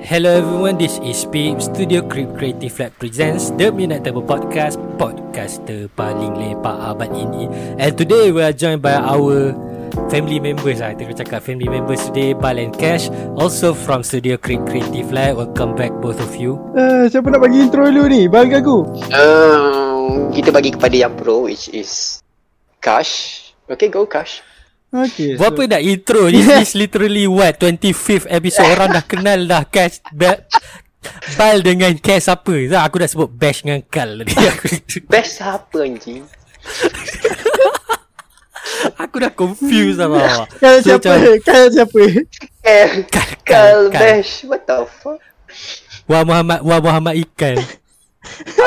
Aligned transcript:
Hello 0.00 0.32
everyone, 0.32 0.80
this 0.80 0.96
is 1.04 1.28
Pip 1.28 1.60
Studio 1.60 2.00
Creep 2.00 2.32
Creative 2.32 2.72
Lab 2.80 2.92
presents 2.96 3.52
The 3.60 3.68
Midnight 3.68 4.00
Table 4.00 4.24
Podcast 4.24 4.80
Podcaster 4.96 5.92
paling 5.92 6.40
lepak 6.40 6.72
abad 6.72 7.12
ini 7.12 7.52
And 7.76 7.92
today 8.00 8.32
we 8.32 8.40
are 8.40 8.56
joined 8.56 8.80
by 8.80 8.96
our 8.96 9.52
family 10.08 10.40
members 10.40 10.80
lah 10.80 10.96
Kita 10.96 11.12
cakap 11.20 11.44
family 11.44 11.68
members 11.68 12.00
today 12.08 12.32
Bal 12.32 12.56
and 12.56 12.72
Cash 12.72 13.12
Also 13.36 13.76
from 13.76 14.00
Studio 14.00 14.40
Creep 14.40 14.64
Creative 14.64 15.12
Lab 15.12 15.36
Welcome 15.36 15.76
back 15.76 15.92
both 16.00 16.16
of 16.16 16.32
you 16.32 16.56
Uh, 16.72 17.04
siapa 17.12 17.28
nak 17.28 17.44
bagi 17.44 17.60
intro 17.60 17.84
dulu 17.84 18.08
ni? 18.08 18.24
Bagi 18.24 18.56
aku. 18.56 19.04
Um, 19.12 20.32
kita 20.32 20.48
bagi 20.48 20.72
kepada 20.72 20.96
yang 20.96 21.12
pro 21.12 21.44
which 21.44 21.68
is 21.76 22.24
Kash. 22.80 23.52
Okay, 23.68 23.92
go 23.92 24.08
Kash. 24.08 24.40
Okay. 24.90 25.38
Buat 25.38 25.54
apa 25.54 25.62
nak 25.68 25.82
intro 25.82 26.26
This 26.32 26.46
is 26.50 26.70
literally 26.74 27.24
what 27.24 27.56
25th 27.56 28.26
episode 28.26 28.66
Orang 28.74 28.90
dah 28.90 29.02
kenal 29.02 29.46
dah 29.46 29.62
Cash 29.64 30.02
Ba- 30.10 30.42
Bal 31.32 31.62
dengan 31.62 31.94
Cash 31.96 32.26
apa 32.26 32.54
Zah, 32.66 32.82
Aku 32.82 32.98
dah 32.98 33.06
sebut 33.06 33.30
Bash 33.30 33.62
dengan 33.62 33.80
Kal 33.82 34.18
tadi 34.18 34.34
Best 35.06 35.38
siapa 35.38 35.78
anjing? 35.78 36.26
aku 38.96 39.16
dah 39.18 39.32
confused 39.32 39.96
lah 39.96 40.08
bawah 40.08 40.46
Kal 40.54 40.76
So, 40.78 40.96
siapa? 40.96 41.10
macam- 41.14 41.40
Kal 41.40 41.64
siapa? 41.68 42.02
Kal, 42.60 42.88
Kal, 43.06 43.30
Kal, 43.40 43.40
Kal 43.40 43.80
Kal. 43.88 44.00
Bash. 44.18 44.44
What 44.44 44.62
the 44.64 44.84
fuck? 44.86 45.20
Wah 46.04 46.22
Muhammad 46.22 46.60
Wah 46.60 46.80
Muhammad 46.80 47.14
Ikan 47.16 47.58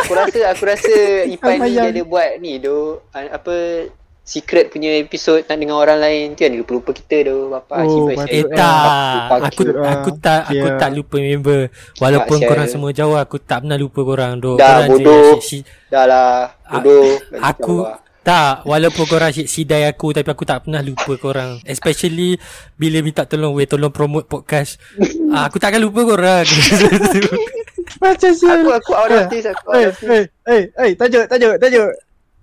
Aku 0.01 0.13
rasa 0.13 0.39
aku 0.49 0.63
rasa 0.65 0.93
Ipan 1.27 1.61
ni 1.61 1.71
dia 1.71 1.85
ada 1.85 2.01
buat 2.03 2.29
ni 2.39 2.57
do 2.57 2.99
apa 3.13 3.85
secret 4.23 4.67
punya 4.67 4.87
episod 4.97 5.43
nak 5.43 5.57
dengan 5.57 5.75
orang 5.75 5.99
lain 5.99 6.31
tu 6.31 6.41
kan 6.41 6.51
lupa-lupa 6.53 6.91
kita 6.93 7.27
do 7.27 7.51
bapa 7.51 7.83
Oh, 7.83 8.07
Cik. 8.07 8.23
Eh 8.25 8.43
tak 8.47 9.43
Aku 9.43 9.61
kita. 9.61 9.83
aku 9.83 10.09
tak 10.17 10.41
Aku 10.47 10.63
Ya. 10.65 10.79
tak 10.79 10.89
lupa 10.89 11.17
member 11.17 11.67
Walaupun 11.97 12.37
Tak, 12.37 12.47
korang 12.47 12.67
semua 12.67 12.89
jauh 12.89 13.13
Aku 13.13 13.35
tak 13.37 13.61
pernah 13.61 13.75
lupa 13.75 13.99
korang 14.01 14.39
Duk, 14.39 14.55
Dah, 14.55 14.87
korang 14.87 14.89
bodoh. 14.95 15.37
si- 15.37 15.67
Dah 15.85 16.05
lah 16.05 16.55
bodoh. 16.65 17.19
Aku 17.35 17.83
tak 18.21 18.63
Walaupun 18.63 19.03
korang 19.03 19.27
asyik 19.27 19.43
sidai 19.45 19.83
aku 19.83 20.11
Tapi 20.11 20.23
aku 20.25 20.43
tak 20.43 20.63
pernah 20.63 20.79
lupa 20.79 21.13
korang 21.15 21.59
Especially 21.61 22.39
Bila 22.73 23.03
minta 23.03 23.23
tolong 23.23 23.51
Weh 23.51 23.67
tolong 23.67 23.91
promote 23.91 24.23
podcast 24.25 24.79
ah, 25.29 25.51
Aku 25.51 25.59
takkan 25.59 25.83
lupa 25.83 25.99
korang 26.01 26.47
Macam 27.99 28.31
sial. 28.31 28.55
aku 28.57 28.71
aku 28.71 28.91
out 28.93 29.11
of 29.11 29.27
this 29.27 29.43
aku 29.43 29.67
out 29.67 29.75
Eh, 29.75 29.85
of 29.85 29.95
this. 29.97 30.31
eh, 30.47 30.63
eh, 30.63 30.63
eh, 30.81 30.91
tajuk, 30.95 31.27
tajuk, 31.27 31.59
tajuk. 31.59 31.91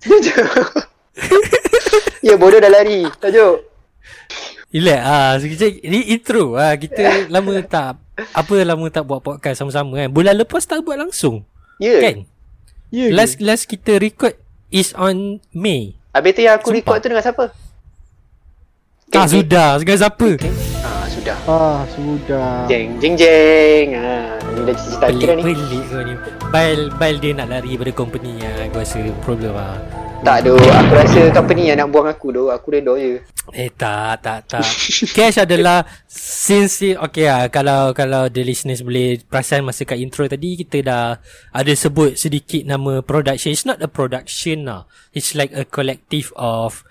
ya 2.21 2.35
bodoh 2.37 2.57
dah 2.57 2.71
lari. 2.71 3.05
Tajuk. 3.19 3.67
Relax 4.71 5.01
ah, 5.03 5.35
sekejap 5.35 5.83
Ni 5.83 6.15
intro 6.15 6.55
ah, 6.55 6.79
Kita 6.79 7.03
lama 7.35 7.59
tak 7.61 7.99
Apa 8.31 8.63
lama 8.63 8.87
tak 8.87 9.03
buat 9.03 9.19
podcast 9.19 9.59
sama-sama 9.59 9.99
kan 9.99 10.09
Bulan 10.09 10.39
lepas 10.39 10.63
tak 10.63 10.87
buat 10.87 10.95
langsung 10.95 11.43
Ya. 11.83 11.99
Kan 11.99 12.31
Ya 12.87 13.11
ke? 13.11 13.15
Last 13.15 13.43
last 13.43 13.67
kita 13.67 13.99
record 13.99 14.39
Is 14.71 14.95
on 14.95 15.43
May 15.51 15.99
Habis 16.15 16.31
tu 16.33 16.41
yang 16.41 16.55
aku 16.55 16.71
Sumpah. 16.71 16.79
record 16.79 16.99
tu 17.03 17.07
dengan 17.11 17.25
siapa? 17.27 17.45
Ah 19.11 19.27
Geng, 19.27 19.43
sudah 19.43 19.69
Sekarang 19.83 20.01
siapa 20.07 20.29
geng. 20.39 20.57
Ah 20.81 21.00
sudah. 21.21 21.39
Ah, 21.45 21.79
sudah. 21.93 22.51
Jeng 22.65 22.97
jeng 22.97 23.15
jeng. 23.15 23.87
Ha, 23.93 24.41
ni 24.57 24.61
dah 24.65 24.75
cerita 24.75 25.07
kira 25.13 25.33
ni. 25.37 25.43
Pelik-pelik 25.45 25.85
kau 25.93 26.03
ni 26.03 26.15
Bail, 26.49 26.81
bail 26.97 27.17
dia 27.21 27.31
nak 27.37 27.49
lari 27.53 27.77
daripada 27.77 27.93
company 27.95 28.41
lah 28.41 28.67
Aku 28.67 28.77
rasa 28.81 29.01
problem 29.23 29.53
lah 29.55 29.77
Tak 30.25 30.49
do, 30.49 30.57
aku 30.57 30.93
rasa 30.97 31.21
company 31.31 31.71
yang 31.71 31.79
nak 31.85 31.89
buang 31.93 32.09
aku 32.09 32.33
do. 32.33 32.49
Aku 32.51 32.73
redha 32.73 32.93
je. 32.97 33.21
Eh 33.51 33.71
tak 33.75 34.23
tak 34.23 34.47
tak 34.47 34.63
Cash 35.17 35.43
adalah 35.43 35.83
Since 36.07 36.95
Okay 37.11 37.27
lah 37.27 37.51
Kalau 37.51 37.91
kalau 37.91 38.31
the 38.31 38.47
listeners 38.47 38.79
boleh 38.79 39.19
Perasan 39.27 39.67
masa 39.67 39.83
kat 39.83 39.99
intro 39.99 40.23
tadi 40.31 40.55
Kita 40.55 40.79
dah 40.87 41.19
Ada 41.51 41.75
sebut 41.75 42.15
sedikit 42.15 42.63
nama 42.63 43.03
production 43.03 43.51
It's 43.51 43.67
not 43.67 43.83
a 43.83 43.91
production 43.91 44.71
lah 44.71 44.87
It's 45.11 45.35
like 45.35 45.51
a 45.51 45.67
collective 45.67 46.31
of 46.39 46.87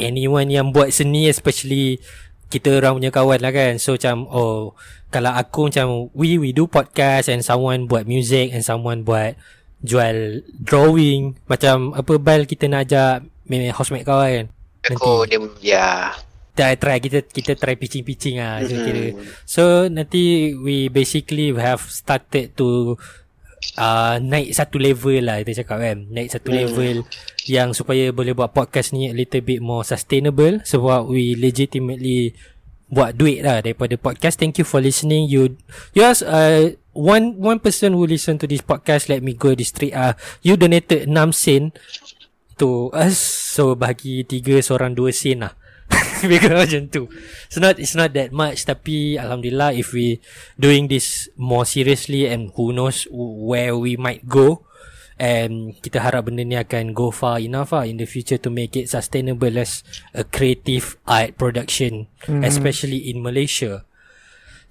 Anyone 0.00 0.48
yang 0.48 0.72
buat 0.72 0.96
seni 0.96 1.28
Especially 1.28 2.00
Kita 2.52 2.68
orang 2.76 3.00
punya 3.00 3.08
kawan 3.08 3.40
lah 3.40 3.48
kan 3.48 3.80
So 3.80 3.96
macam 3.96 4.28
Oh 4.28 4.76
Kalau 5.08 5.32
aku 5.32 5.72
macam 5.72 6.12
We 6.12 6.36
we 6.36 6.52
do 6.52 6.68
podcast 6.68 7.32
And 7.32 7.40
someone 7.40 7.88
buat 7.88 8.04
music 8.04 8.52
And 8.52 8.60
someone 8.60 9.02
buat 9.02 9.40
Jual 9.80 10.44
Drawing 10.52 11.40
Macam 11.48 11.96
Apa 11.96 12.20
Bal 12.20 12.44
kita 12.44 12.68
nak 12.68 12.84
ajak 12.86 13.24
Housemate 13.72 14.04
kau 14.04 14.20
kan 14.20 14.52
Aku 14.82 15.24
dia 15.24 15.38
ya. 15.62 16.10
try 16.52 16.74
try 16.74 16.98
kita 16.98 17.22
kita 17.22 17.54
try 17.54 17.72
pitching-pitching 17.72 18.36
ah 18.36 18.60
so 18.60 18.74
Mhm. 18.74 18.82
kira. 18.82 19.04
So 19.46 19.62
nanti 19.86 20.52
we 20.52 20.88
basically 20.88 21.48
we 21.48 21.56
have 21.56 21.80
started 21.80 22.52
to 22.54 22.98
uh, 23.76 24.18
naik 24.18 24.52
satu 24.52 24.76
level 24.76 25.16
lah 25.22 25.40
kita 25.40 25.62
cakap 25.62 25.78
kan. 25.80 25.96
Naik 26.10 26.28
satu 26.28 26.50
Hmm. 26.50 26.58
level 26.58 26.96
yang 27.50 27.74
supaya 27.74 28.14
boleh 28.14 28.34
buat 28.36 28.54
podcast 28.54 28.94
ni 28.94 29.10
a 29.10 29.14
little 29.14 29.42
bit 29.42 29.58
more 29.58 29.82
sustainable 29.82 30.62
sebab 30.62 31.10
we 31.10 31.34
legitimately 31.34 32.36
buat 32.92 33.16
duit 33.16 33.40
lah 33.40 33.64
daripada 33.64 33.96
podcast. 33.96 34.36
Thank 34.36 34.60
you 34.60 34.66
for 34.68 34.78
listening. 34.78 35.24
You 35.26 35.56
you 35.96 36.04
ask 36.04 36.20
uh, 36.22 36.76
one 36.92 37.40
one 37.40 37.58
person 37.58 37.96
who 37.96 38.04
listen 38.04 38.36
to 38.36 38.46
this 38.46 38.60
podcast 38.60 39.08
let 39.08 39.24
me 39.24 39.32
go 39.32 39.56
this 39.56 39.72
street 39.72 39.96
ah 39.96 40.12
uh, 40.12 40.14
you 40.44 40.60
donated 40.60 41.08
6 41.08 41.32
sen 41.32 41.72
to 42.60 42.92
us 42.92 43.16
so 43.56 43.72
bagi 43.72 44.28
tiga 44.28 44.60
seorang 44.60 44.92
dua 44.92 45.08
sen 45.10 45.40
lah 45.40 45.56
Bigger 46.30 46.56
macam 46.56 46.88
tu 46.88 47.10
It's 47.50 47.60
not 47.60 47.76
It's 47.76 47.92
not 47.92 48.16
that 48.16 48.32
much 48.32 48.64
Tapi 48.64 49.20
Alhamdulillah 49.20 49.76
If 49.76 49.92
we 49.92 50.24
Doing 50.56 50.88
this 50.88 51.28
More 51.36 51.68
seriously 51.68 52.24
And 52.24 52.48
who 52.56 52.72
knows 52.72 53.04
Where 53.12 53.76
we 53.76 54.00
might 54.00 54.24
go 54.24 54.64
And 55.20 55.76
Kita 55.80 56.00
harap 56.00 56.28
benda 56.28 56.44
ni 56.44 56.56
akan 56.56 56.96
Go 56.96 57.12
far 57.12 57.40
enough 57.42 57.72
lah 57.72 57.84
In 57.88 58.00
the 58.00 58.08
future 58.08 58.38
To 58.40 58.48
make 58.48 58.76
it 58.76 58.88
sustainable 58.88 59.52
As 59.58 59.84
a 60.16 60.24
creative 60.24 60.96
Art 61.04 61.36
production 61.36 62.08
mm. 62.28 62.42
Especially 62.44 63.10
in 63.12 63.20
Malaysia 63.20 63.84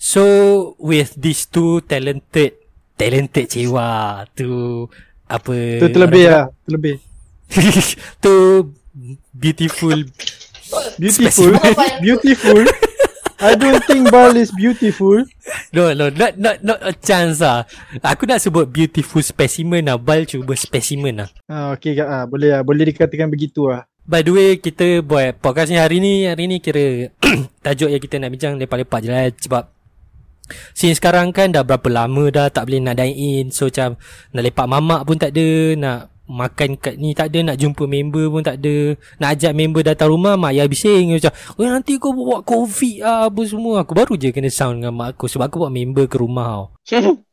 So 0.01 0.75
With 0.81 1.17
these 1.17 1.45
two 1.49 1.85
Talented 1.85 2.57
Talented 2.97 3.49
cewa 3.49 4.23
Tu 4.33 4.85
Apa 5.31 5.79
Tu 5.79 5.87
terlebih 5.89 6.25
lah, 6.27 6.45
terlebih. 6.67 6.99
tu 8.23 8.67
beautiful 9.31 10.03
Beautiful. 10.99 11.51
Beautiful. 12.01 12.63
I 13.41 13.57
don't 13.57 13.81
think 13.89 14.13
Bal 14.13 14.37
is 14.37 14.53
beautiful. 14.53 15.25
no 15.73 15.91
no 15.97 16.13
not 16.13 16.37
not 16.37 16.61
not 16.61 16.79
a 16.85 16.93
chance 16.93 17.41
lah 17.41 17.65
aku 18.05 18.29
nak 18.29 18.37
sebut 18.37 18.69
beautiful 18.69 19.19
specimen 19.19 19.89
lah 19.89 19.97
bal 19.97 20.29
cuba 20.29 20.53
specimen 20.53 21.25
lah 21.25 21.29
Ah, 21.49 21.73
okay, 21.73 21.97
ah, 21.97 22.29
boleh 22.29 22.53
lah. 22.53 22.61
Boleh 22.61 22.93
dikatakan 22.93 23.27
begitu 23.27 23.65
lah. 23.65 23.89
by 24.05 24.21
the 24.21 24.29
way 24.29 24.49
kita 24.57 25.01
buat 25.01 25.41
podcast 25.41 25.73
ni 25.73 25.81
hari 25.81 25.97
ni. 25.97 26.29
Hari 26.29 26.43
ni 26.45 26.57
kira 26.61 27.09
tajuk 27.65 27.89
yang 27.89 28.01
kita 28.01 28.21
nak 28.21 28.29
bincang 28.29 28.53
lepak-lepak 28.61 28.99
je 29.01 29.09
lah 29.09 29.25
sebab 29.33 29.63
Since 30.75 30.99
sekarang 30.99 31.31
kan 31.31 31.55
dah 31.55 31.63
berapa 31.63 31.87
lama 31.87 32.27
dah 32.27 32.51
tak 32.51 32.67
boleh 32.67 32.83
nak 32.83 32.99
dine 32.99 33.15
in. 33.15 33.45
So 33.55 33.71
macam 33.71 33.95
nak 34.35 34.43
lepak 34.43 34.67
mamak 34.67 35.01
pun 35.07 35.15
tak 35.15 35.31
ada 35.31 35.47
Nak 35.79 36.10
makan 36.31 36.79
kat 36.79 36.95
ni 36.95 37.11
tak 37.11 37.29
ada 37.35 37.51
Nak 37.51 37.57
jumpa 37.59 37.83
member 37.83 38.31
pun 38.31 38.41
tak 38.41 38.63
ada 38.63 38.95
Nak 39.19 39.29
ajak 39.35 39.51
member 39.51 39.83
datang 39.83 40.15
rumah 40.15 40.39
Mak 40.39 40.55
ayah 40.55 40.67
bising. 40.71 41.19
Macam 41.19 41.31
Oh 41.59 41.67
nanti 41.67 41.99
kau 41.99 42.15
buat 42.15 42.47
covid 42.47 43.03
lah 43.03 43.27
Apa 43.27 43.41
semua. 43.43 43.83
Aku 43.83 43.91
baru 43.91 44.15
je 44.15 44.31
kena 44.31 44.47
sound 44.47 44.79
dengan 44.79 44.95
mak 44.95 45.19
aku 45.19 45.27
Sebab 45.27 45.51
aku 45.51 45.67
buat 45.67 45.73
member 45.75 46.07
ke 46.07 46.15
rumah 46.15 46.65
tau. 46.65 46.65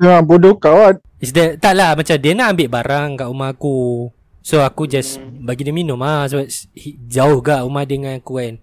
Ya, 0.00 0.24
bodoh 0.24 0.56
kau 0.56 0.72
lah. 0.72 0.96
Is 1.20 1.36
that, 1.36 1.60
tak 1.60 1.76
lah 1.76 1.92
macam 1.92 2.16
dia 2.16 2.32
nak 2.32 2.56
ambil 2.56 2.80
barang 2.80 3.08
kat 3.20 3.28
rumah 3.28 3.52
aku. 3.52 4.08
So 4.40 4.64
aku 4.64 4.88
just 4.88 5.20
bagi 5.20 5.68
dia 5.68 5.74
minum 5.74 6.00
lah 6.00 6.24
Sebab 6.32 6.48
jauh 7.04 7.44
kat 7.44 7.60
rumah 7.60 7.84
dia 7.84 8.00
dengan 8.00 8.16
aku 8.16 8.40
kan 8.40 8.56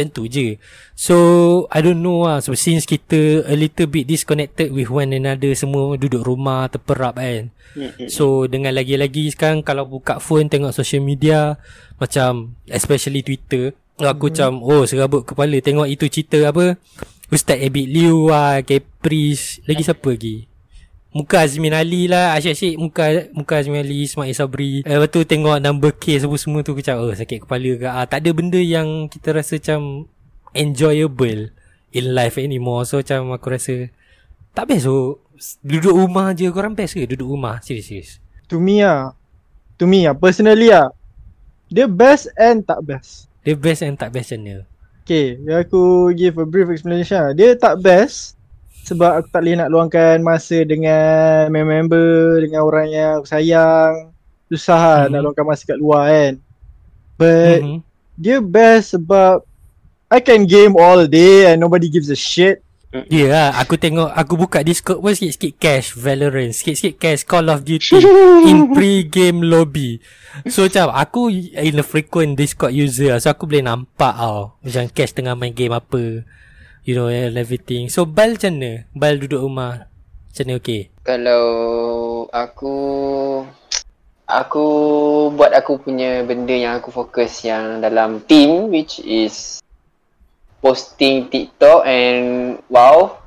Macam 0.00 0.16
tu 0.16 0.24
je. 0.24 0.56
So 0.96 1.16
I 1.68 1.84
don't 1.84 2.00
know 2.00 2.24
lah 2.24 2.40
So 2.40 2.56
since 2.56 2.88
kita 2.88 3.44
a 3.44 3.52
little 3.52 3.84
bit 3.84 4.08
disconnected 4.08 4.72
with 4.72 4.88
one 4.88 5.12
another 5.12 5.52
Semua 5.52 6.00
duduk 6.00 6.24
rumah 6.24 6.72
terperap 6.72 7.20
kan. 7.20 7.52
So 8.08 8.48
dengan 8.48 8.72
lagi-lagi 8.72 9.28
sekarang 9.36 9.60
Kalau 9.60 9.84
buka 9.84 10.16
phone 10.16 10.48
tengok 10.48 10.72
social 10.72 11.04
media 11.04 11.60
Macam 12.00 12.56
especially 12.72 13.20
Twitter 13.20 13.76
Aku 14.00 14.32
macam 14.32 14.64
oh 14.64 14.88
serabut 14.88 15.28
kepala. 15.28 15.60
Tengok 15.60 15.84
itu 15.84 16.08
cerita 16.08 16.40
apa? 16.48 16.80
Ustaz 17.28 17.60
Abid 17.60 17.84
Liu 17.92 18.32
lah 18.32 18.64
Caprice. 18.64 19.60
Lagi 19.68 19.84
siapa 19.84 20.16
lagi 20.16 20.49
Muka 21.10 21.42
Azmin 21.42 21.74
Ali 21.74 22.06
lah 22.06 22.38
Asyik-asyik 22.38 22.78
Muka 22.78 23.04
Muka 23.34 23.58
Azmin 23.58 23.82
Ali 23.82 24.06
Ismail 24.06 24.30
Sabri 24.30 24.86
eh, 24.86 24.94
Lepas 24.94 25.10
tu 25.10 25.26
tengok 25.26 25.58
number 25.58 25.90
case 25.98 26.22
Apa 26.22 26.36
semua 26.38 26.62
tu 26.62 26.78
macam 26.78 27.02
oh 27.02 27.10
sakit 27.10 27.42
kepala 27.46 27.70
ke 27.74 27.86
ah, 27.90 28.06
Tak 28.06 28.22
ada 28.22 28.30
benda 28.30 28.62
yang 28.62 29.10
Kita 29.10 29.34
rasa 29.34 29.58
macam 29.58 30.06
Enjoyable 30.54 31.50
In 31.90 32.04
life 32.14 32.38
anymore 32.38 32.86
So 32.86 33.02
macam 33.02 33.34
aku 33.34 33.50
rasa 33.50 33.90
Tak 34.54 34.70
best 34.70 34.86
so 34.86 35.18
Duduk 35.66 35.98
rumah 35.98 36.30
je 36.30 36.46
Korang 36.54 36.78
best 36.78 36.94
ke 36.94 37.10
duduk 37.10 37.26
rumah 37.26 37.58
Serius-serius 37.58 38.22
To 38.50 38.58
me 38.58 38.82
lah. 38.82 39.14
To 39.78 39.86
me 39.86 40.10
lah. 40.10 40.18
Personally 40.18 40.74
lah. 40.74 40.90
Dia 41.70 41.86
best 41.86 42.26
and 42.34 42.66
tak 42.66 42.82
best. 42.82 43.30
Dia 43.46 43.54
best 43.54 43.86
and 43.86 43.94
tak 43.94 44.10
best 44.10 44.34
macam 44.34 44.42
mana 44.42 44.66
Okay, 45.06 45.38
aku 45.48 46.10
give 46.18 46.34
a 46.38 46.46
brief 46.46 46.66
explanation 46.66 47.18
lah. 47.18 47.32
Dia 47.32 47.54
tak 47.54 47.78
best 47.78 48.34
sebab 48.84 49.22
aku 49.22 49.28
tak 49.30 49.40
boleh 49.42 49.56
nak 49.56 49.70
luangkan 49.70 50.16
masa 50.20 50.62
dengan 50.62 51.46
member 51.50 52.40
dengan 52.40 52.64
orang 52.64 52.88
yang 52.90 53.10
aku 53.20 53.28
sayang. 53.28 54.12
Susah 54.50 54.80
lah 54.80 55.00
Mhm. 55.06 55.10
nak 55.14 55.20
luangkan 55.22 55.46
masa 55.46 55.62
kat 55.62 55.78
luar 55.78 56.02
kan. 56.10 56.32
But 57.14 57.58
Mhm. 57.62 57.78
dia 58.16 58.36
best 58.40 58.96
sebab 58.96 59.46
I 60.10 60.18
can 60.18 60.42
game 60.42 60.74
all 60.74 61.06
day 61.06 61.46
and 61.46 61.62
nobody 61.62 61.86
gives 61.86 62.10
a 62.10 62.18
shit. 62.18 62.58
Ya 62.90 63.06
yeah, 63.06 63.48
aku 63.54 63.78
tengok 63.78 64.10
Aku 64.10 64.34
buka 64.34 64.66
Discord 64.66 64.98
pun 64.98 65.14
sikit-sikit 65.14 65.62
cash 65.62 65.94
Valorant 65.94 66.50
Sikit-sikit 66.50 66.98
cash 66.98 67.22
Call 67.22 67.46
of 67.46 67.62
Duty 67.62 68.02
In 68.50 68.74
pre-game 68.74 69.46
lobby 69.46 70.02
So 70.50 70.66
macam 70.66 70.90
Aku 70.98 71.30
in 71.30 71.78
a 71.78 71.86
frequent 71.86 72.34
Discord 72.34 72.74
user 72.74 73.14
lah. 73.14 73.22
So 73.22 73.30
aku 73.30 73.46
boleh 73.46 73.62
nampak 73.62 74.18
tau 74.18 74.58
Macam 74.58 74.90
cash 74.90 75.14
tengah 75.14 75.38
main 75.38 75.54
game 75.54 75.70
apa 75.70 76.26
You 76.84 76.96
know 76.96 77.12
and 77.12 77.36
everything 77.36 77.92
So 77.92 78.08
Bal 78.08 78.40
macam 78.40 78.56
mana? 78.56 78.88
Bal 78.96 79.20
duduk 79.20 79.44
rumah 79.44 79.84
Macam 80.32 80.44
mana 80.48 80.52
okay? 80.56 80.88
Kalau 81.04 81.44
aku 82.32 82.76
aku 84.24 84.66
buat 85.34 85.52
aku 85.52 85.82
punya 85.82 86.22
benda 86.24 86.54
yang 86.54 86.78
aku 86.78 86.88
fokus 86.88 87.44
yang 87.44 87.82
dalam 87.84 88.22
team 88.24 88.70
which 88.72 89.02
is 89.04 89.60
posting 90.64 91.28
TikTok 91.28 91.84
and 91.84 92.56
wow 92.72 93.18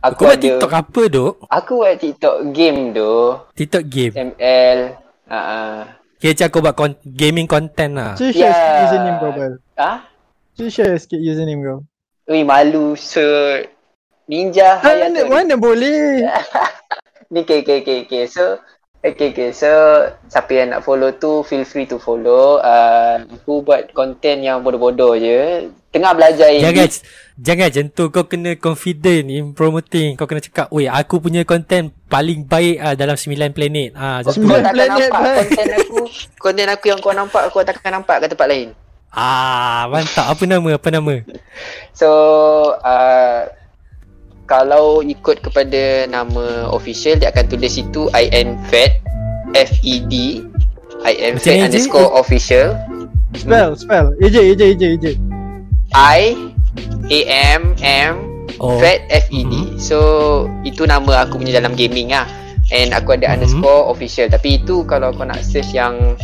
Aku 0.00 0.24
buat 0.24 0.40
TikTok 0.40 0.72
apa 0.72 1.02
duk? 1.12 1.32
Aku 1.52 1.84
buat 1.84 2.00
TikTok 2.00 2.56
game 2.56 2.96
tu 2.96 3.36
TikTok 3.52 3.84
game 3.86 4.12
ML 4.16 4.78
ah 5.28 5.36
uh, 5.36 5.78
Kira 6.20 6.36
macam 6.36 6.48
kau 6.52 6.60
buat 6.60 6.76
con- 6.76 7.00
gaming 7.04 7.48
content 7.48 7.92
lah 7.96 8.12
share 8.16 8.34
Yeah. 8.34 8.84
username 8.88 9.16
kau 9.20 9.32
Bal. 9.32 9.52
Cuba 10.56 10.68
share 10.68 10.96
sikit 11.00 11.20
username 11.20 11.62
kau. 11.64 11.80
Ui 12.30 12.46
malu 12.46 12.94
so 12.94 13.20
Ninja 14.30 14.78
Mana, 14.78 15.26
mana 15.26 15.54
boleh? 15.58 16.22
Ni 17.34 17.42
okay, 17.42 17.66
okay, 17.66 17.82
okay, 17.82 17.98
okay. 18.06 18.24
So, 18.30 18.62
okay, 19.02 19.34
okay. 19.34 19.50
So, 19.50 19.70
siapa 20.30 20.50
yang 20.54 20.70
nak 20.70 20.86
follow 20.86 21.10
tu, 21.14 21.42
feel 21.42 21.66
free 21.66 21.90
to 21.90 21.98
follow. 21.98 22.62
Uh, 22.62 23.26
aku 23.26 23.66
buat 23.66 23.90
konten 23.90 24.46
yang 24.46 24.62
bodoh-bodoh 24.62 25.18
je. 25.18 25.70
Tengah 25.90 26.14
belajar 26.14 26.54
Jangan 26.54 26.86
edit. 26.86 27.02
Jangan 27.34 27.66
macam 27.66 27.86
tu 27.90 28.04
Kau 28.14 28.24
kena 28.30 28.54
confident 28.54 29.26
In 29.26 29.58
promoting 29.58 30.14
Kau 30.14 30.30
kena 30.30 30.38
cakap 30.38 30.70
Weh 30.70 30.86
aku 30.86 31.18
punya 31.18 31.42
content 31.42 31.90
Paling 32.06 32.46
baik 32.46 32.78
ah 32.78 32.94
dalam 32.94 33.18
9 33.18 33.50
planet 33.50 33.98
ah. 33.98 34.22
Kau 34.22 34.30
Sembilan 34.30 34.70
takkan 34.70 34.86
planet, 34.86 35.10
nampak 35.10 35.34
konten 35.50 35.66
aku. 35.74 36.00
Konten 36.38 36.66
aku 36.70 36.84
yang 36.94 37.00
kau 37.02 37.10
nampak, 37.10 37.42
kau 37.50 37.66
takkan 37.66 37.90
nampak 37.90 38.22
kat 38.22 38.30
tempat 38.30 38.46
lain. 38.46 38.70
Ah, 39.10 39.90
mantap. 39.90 40.30
Apa 40.30 40.42
nama? 40.46 40.78
Apa 40.78 40.88
nama? 40.94 41.14
So, 41.90 42.08
uh, 42.78 43.50
kalau 44.46 45.02
ikut 45.02 45.42
kepada 45.42 46.06
nama 46.06 46.70
official, 46.70 47.18
dia 47.18 47.34
akan 47.34 47.46
tulis 47.50 47.74
situ 47.74 48.06
INFED, 48.10 49.02
F-E-D, 49.54 50.42
Macam 51.02 51.10
INFED 51.10 51.50
ni 51.50 51.58
je? 51.58 51.66
underscore 51.66 52.10
official. 52.14 52.78
Spell, 53.34 53.74
spell. 53.74 54.10
AJ, 54.18 54.36
AJ, 54.54 54.62
AJ, 54.74 54.82
AJ. 54.94 55.06
I 55.90 56.34
A 57.10 57.18
M 57.54 57.74
M 57.82 58.14
Oh. 58.60 58.76
Fed 58.76 59.00
F 59.08 59.24
E 59.32 59.40
D. 59.42 59.54
Mhm. 59.56 59.80
So 59.80 59.98
itu 60.62 60.84
nama 60.84 61.24
aku 61.24 61.40
punya 61.40 61.56
dalam 61.56 61.72
gaming 61.72 62.12
lah. 62.12 62.28
And 62.70 62.94
aku 62.94 63.18
ada 63.18 63.26
Mhm. 63.26 63.34
underscore 63.38 63.90
official. 63.90 64.26
Tapi 64.30 64.62
itu 64.62 64.86
kalau 64.86 65.10
kau 65.10 65.26
nak 65.26 65.42
search 65.42 65.74
yang 65.74 66.14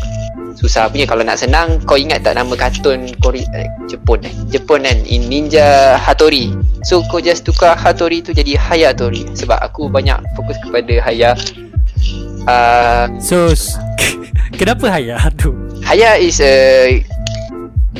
susah 0.56 0.88
punya 0.88 1.04
kalau 1.04 1.20
nak 1.20 1.36
senang 1.36 1.76
kau 1.84 2.00
ingat 2.00 2.24
tak 2.24 2.32
nama 2.32 2.54
kartun 2.56 3.12
Korea 3.20 3.44
eh, 3.52 3.68
Jepun 3.92 4.24
eh? 4.24 4.32
Jepun 4.48 4.86
kan? 4.86 4.98
In 5.04 5.28
Ninja 5.28 5.98
Hattori. 6.00 6.48
So 6.86 7.04
kau 7.10 7.20
just 7.20 7.44
tukar 7.44 7.76
Hattori 7.76 8.24
tu 8.24 8.32
jadi 8.32 8.56
Hayatori 8.56 9.26
sebab 9.36 9.58
aku 9.60 9.90
banyak 9.90 10.16
fokus 10.32 10.56
kepada 10.64 11.02
Haya. 11.04 11.36
Uh, 12.46 13.10
So 13.18 13.50
Kenapa 14.60 14.88
Haya 14.88 15.18
tu? 15.36 15.52
Haya 15.84 16.16
is 16.16 16.40
a 16.40 16.54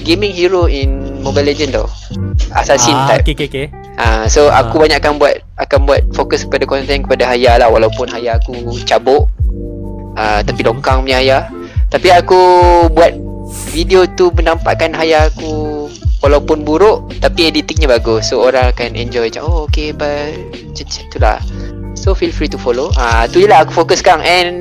gaming 0.07 0.33
hero 0.33 0.71
in 0.71 1.21
Mobile 1.21 1.51
Legend 1.51 1.77
tau. 1.77 1.87
Assassin 2.55 2.95
ah, 2.95 3.11
type. 3.11 3.27
Okay 3.27 3.35
okay 3.37 3.49
okay 3.51 3.67
Ah, 3.97 4.29
so 4.29 4.53
Ah. 4.53 4.61
aku 4.61 4.77
banyak 4.77 5.01
akan 5.01 5.17
buat 5.17 5.41
akan 5.57 5.89
buat 5.89 6.01
fokus 6.13 6.45
kepada 6.45 6.69
konten 6.69 7.09
kepada 7.09 7.33
Haya 7.33 7.57
lah 7.57 7.73
walaupun 7.73 8.13
Haya 8.13 8.37
aku 8.37 8.53
cabuk. 8.85 9.25
Ah, 10.17 10.45
tapi 10.45 10.61
longkang 10.65 11.05
punya 11.05 11.17
Haya. 11.21 11.39
Tapi 11.89 12.13
aku 12.13 12.41
buat 12.93 13.17
video 13.73 14.05
tu 14.05 14.29
menampakkan 14.37 14.93
Haya 14.93 15.33
aku 15.33 15.89
walaupun 16.21 16.61
buruk 16.61 17.09
tapi 17.25 17.49
editingnya 17.49 17.89
bagus. 17.89 18.29
So 18.29 18.45
orang 18.45 18.77
akan 18.77 19.01
enjoy 19.01 19.33
macam 19.33 19.49
oh 19.49 19.65
okay 19.65 19.97
bye. 19.97 20.37
Macam 20.53 20.87
tu 21.09 21.19
lah. 21.21 21.41
So 21.97 22.13
feel 22.13 22.37
free 22.37 22.53
to 22.53 22.61
follow. 22.61 22.93
Ah 23.01 23.25
tu 23.25 23.41
je 23.41 23.49
lah 23.49 23.65
aku 23.65 23.73
fokus 23.73 24.05
sekarang 24.05 24.21
and 24.29 24.57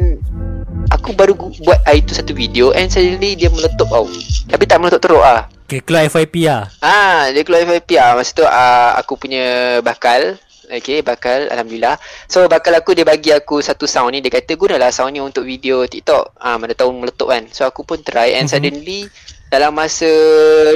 aku 0.95 1.11
baru 1.11 1.35
buat 1.35 1.83
hari 1.83 2.07
tu 2.07 2.15
satu 2.15 2.31
video 2.31 2.71
and 2.71 2.87
suddenly 2.87 3.35
dia 3.35 3.51
meletup 3.51 3.91
tau. 3.91 4.07
Tapi 4.47 4.63
tak 4.63 4.79
meletup 4.79 5.03
teruk 5.03 5.23
ah. 5.23 5.43
Okay 5.65 5.81
keluar 5.81 6.05
FYP 6.05 6.45
lah. 6.45 6.69
Ah, 6.77 7.33
dia 7.33 7.41
keluar 7.41 7.65
FYP 7.65 7.97
ah. 7.97 8.13
Masa 8.13 8.37
tu 8.37 8.45
ah, 8.45 8.93
aku 9.01 9.17
punya 9.17 9.81
bakal. 9.81 10.37
Okay, 10.65 11.05
bakal 11.05 11.45
Alhamdulillah. 11.49 11.97
So, 12.25 12.45
bakal 12.49 12.73
aku 12.73 12.97
dia 12.97 13.05
bagi 13.05 13.29
aku 13.29 13.61
satu 13.61 13.85
sound 13.85 14.13
ni. 14.13 14.21
Dia 14.21 14.33
kata 14.33 14.57
gunalah 14.57 14.89
sound 14.89 15.13
ni 15.13 15.21
untuk 15.21 15.45
video 15.45 15.85
TikTok. 15.85 16.37
Ah, 16.37 16.57
Mana 16.57 16.73
tahu 16.77 16.89
meletup 16.93 17.29
kan. 17.29 17.49
So, 17.49 17.65
aku 17.65 17.81
pun 17.81 18.01
try 18.01 18.37
And 18.37 18.45
Mhm. 18.45 18.53
suddenly 18.53 18.99
Dalam 19.45 19.77
masa 19.77 20.09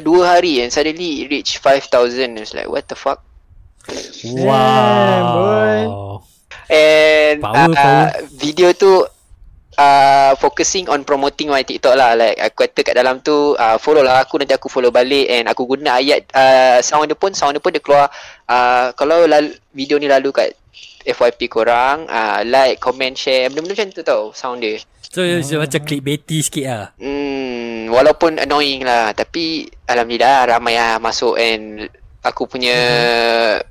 Dua 0.06 0.38
hari 0.38 0.62
And 0.62 0.70
suddenly 0.70 1.26
it 1.26 1.34
reach 1.34 1.58
5,000 1.58 2.38
It's 2.38 2.54
like 2.54 2.70
what 2.70 2.86
the 2.86 2.94
fuck? 2.94 3.26
Wow. 4.26 6.22
And 6.70 7.42
Power, 7.42 7.58
uh, 7.58 7.74
power. 7.74 8.06
Video 8.30 8.70
tu 8.78 9.02
uh, 9.80 10.32
Focusing 10.36 10.92
on 10.92 11.08
promoting 11.08 11.48
my 11.48 11.64
TikTok 11.64 11.96
lah. 11.96 12.14
Like 12.20 12.38
aku 12.38 12.68
kata 12.68 12.80
kat 12.84 12.96
dalam 13.00 13.24
tu 13.24 13.56
uh, 13.56 13.80
Follow 13.80 14.04
lah 14.04 14.28
aku 14.28 14.36
Nanti 14.44 14.54
aku 14.54 14.68
follow 14.68 14.92
balik 14.92 15.32
And 15.32 15.48
aku 15.48 15.64
guna 15.64 15.98
ayat 16.04 16.28
uh, 16.36 16.78
Sound 16.84 17.08
dia 17.08 17.16
pun 17.16 17.32
Sound 17.32 17.56
dia 17.56 17.64
pun 17.64 17.72
dia 17.72 17.82
keluar. 17.82 18.12
Uh, 18.46 18.92
Kalau 19.00 19.24
lal- 19.26 19.56
video 19.72 19.96
ni 19.96 20.12
lalu 20.12 20.36
kat 20.36 20.52
FYP 21.08 21.48
korang 21.48 22.06
uh, 22.12 22.44
Like, 22.44 22.84
comment, 22.84 23.16
share 23.16 23.48
Benda-benda 23.48 23.80
macam 23.80 23.96
tu 23.96 24.04
tau 24.04 24.24
Sound 24.36 24.60
dia. 24.60 24.84
So 25.10 25.26
oh. 25.26 25.42
macam 25.58 25.82
clickbaity 25.82 26.38
sikit 26.46 26.66
lah? 26.70 26.86
Hmm, 27.02 27.90
walaupun 27.90 28.38
annoying 28.38 28.86
lah 28.86 29.16
Tapi 29.16 29.66
Alhamdulillah 29.88 30.54
ramai 30.54 30.76
lah 30.78 31.00
masuk 31.02 31.40
And 31.40 31.90
Aku 32.20 32.52
punya 32.52 32.76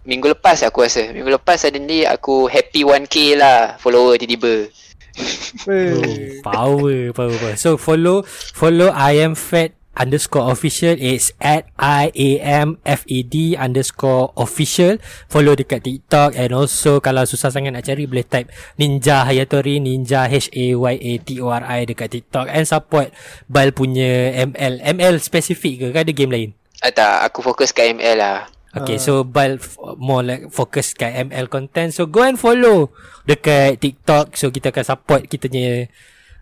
Minggu 0.09 0.33
lepas 0.33 0.65
aku 0.65 0.81
rasa. 0.81 1.13
Minggu 1.13 1.37
lepas 1.37 1.61
suddenly 1.61 2.09
Aku 2.09 2.49
happy 2.49 2.83
1k 2.83 3.37
lah 3.37 3.77
Follower 3.77 4.17
tiba-tiba 4.17 4.73
oh, 5.19 6.03
Power 6.45 7.13
Power 7.13 7.35
power. 7.37 7.55
So 7.59 7.77
follow 7.77 8.23
Follow 8.55 8.91
I 8.95 9.19
am 9.23 9.35
fat 9.35 9.75
underscore 9.99 10.55
official. 10.55 10.95
It's 10.95 11.35
at 11.43 11.67
I 11.75 12.15
A 12.15 12.31
M 12.39 12.79
F 12.87 13.03
E 13.11 13.27
D 13.27 13.59
underscore 13.59 14.31
official. 14.39 15.03
Follow 15.27 15.59
dekat 15.59 15.83
TikTok 15.83 16.39
And 16.39 16.55
also 16.55 17.03
Kalau 17.03 17.27
susah 17.27 17.51
sangat 17.51 17.75
nak 17.75 17.83
cari 17.83 18.07
Boleh 18.07 18.23
type 18.23 18.47
Ninja 18.79 19.27
Hayatori 19.27 19.83
Ninja 19.83 20.31
H-A-Y-A-T-O-R-I 20.31 21.81
Dekat 21.91 22.09
TikTok 22.15 22.47
And 22.47 22.65
support 22.67 23.11
Bal 23.51 23.75
punya 23.75 24.39
ML 24.47 24.79
ML 24.83 25.19
spesifik 25.19 25.75
ke? 25.83 25.87
Ke 25.91 25.99
ada 26.07 26.13
game 26.15 26.31
lain? 26.31 26.51
ah, 26.79 26.95
Tak, 26.95 27.27
aku 27.27 27.43
fokus 27.43 27.75
kat 27.75 27.91
ML 27.99 28.17
lah 28.23 28.47
Okay, 28.71 29.01
so 29.01 29.25
Bal 29.25 29.57
f- 29.57 29.81
more 29.97 30.21
like 30.21 30.53
focus 30.53 30.93
kat 30.93 31.17
ML 31.27 31.49
content. 31.49 31.89
So 31.91 32.05
go 32.05 32.21
and 32.21 32.37
follow 32.37 32.93
dekat 33.25 33.81
TikTok. 33.81 34.37
So 34.37 34.53
kita 34.53 34.69
akan 34.69 34.85
support 34.85 35.25
kita 35.25 35.49
punya 35.49 35.89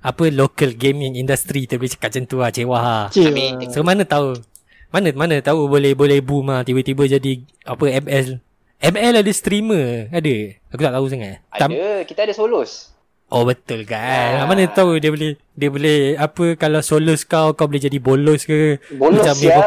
apa 0.03 0.31
local 0.31 0.75
gaming 0.75 1.15
industry. 1.15 1.65
Kita 1.65 1.79
boleh 1.79 1.91
cakap 1.91 2.11
macam 2.11 2.23
tu 2.27 2.37
lah, 2.39 2.51
cewa 2.51 2.79
lah. 2.79 3.05
Cik. 3.09 3.31
Amin. 3.31 3.53
So 3.71 3.81
mana 3.81 4.03
tahu? 4.03 4.35
Mana 4.91 5.15
mana 5.15 5.39
tahu 5.39 5.71
boleh 5.71 5.95
boleh 5.95 6.19
boom 6.19 6.51
lah 6.51 6.63
tiba-tiba 6.63 7.07
jadi 7.07 7.43
apa 7.63 7.85
ML. 8.03 8.43
ML 8.77 9.15
ada 9.23 9.33
streamer, 9.33 10.11
ada. 10.11 10.35
Aku 10.69 10.83
tak 10.83 10.95
tahu 10.95 11.07
sangat. 11.09 11.41
Tam- 11.57 11.73
Ada, 11.73 12.05
kita 12.05 12.23
ada 12.23 12.35
solos 12.35 12.93
Oh 13.27 13.43
betul 13.43 13.83
kan. 13.83 14.39
Ah. 14.39 14.47
Mana 14.47 14.71
tahu 14.71 15.03
dia 15.03 15.11
boleh 15.11 15.35
dia 15.51 15.67
boleh 15.67 16.15
apa 16.15 16.55
kalau 16.55 16.79
solos 16.79 17.27
kau 17.27 17.59
kau 17.59 17.67
boleh 17.67 17.83
jadi 17.83 17.99
bolos 17.99 18.47
ke? 18.47 18.79
Bolos, 18.95 19.19
Macam 19.19 19.35
ya. 19.43 19.59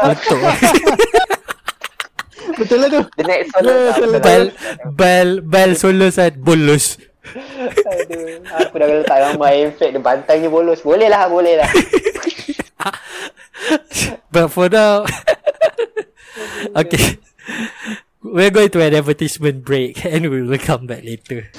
Betul 2.60 2.84
lah 2.84 2.88
tu. 2.92 3.00
The 3.16 3.24
next 3.24 3.48
solos 3.56 3.96
Betul, 3.96 4.08
lah. 4.12 4.20
bal 4.20 4.42
bal 4.92 5.28
bal 5.40 5.70
solos 5.72 6.20
at 6.20 6.36
bolos. 6.36 7.00
Aduh, 7.30 8.40
aku 8.48 8.80
dah 8.80 8.88
letak 8.88 9.18
gambar 9.20 9.52
efek 9.68 9.92
dia. 9.92 10.00
Bantangnya 10.00 10.48
bolos 10.48 10.80
Boleh 10.80 11.12
lah, 11.12 11.28
boleh 11.28 11.60
lah. 11.60 11.68
But 14.32 14.48
for 14.48 14.72
now 14.72 15.04
Okay. 16.80 17.20
We're 18.24 18.52
going 18.52 18.72
to 18.72 18.80
an 18.80 18.96
advertisement 18.96 19.68
break 19.68 20.00
And 20.08 20.32
we 20.32 20.42
will 20.42 20.60
come 20.60 20.88
back 20.88 21.04
later. 21.04 21.52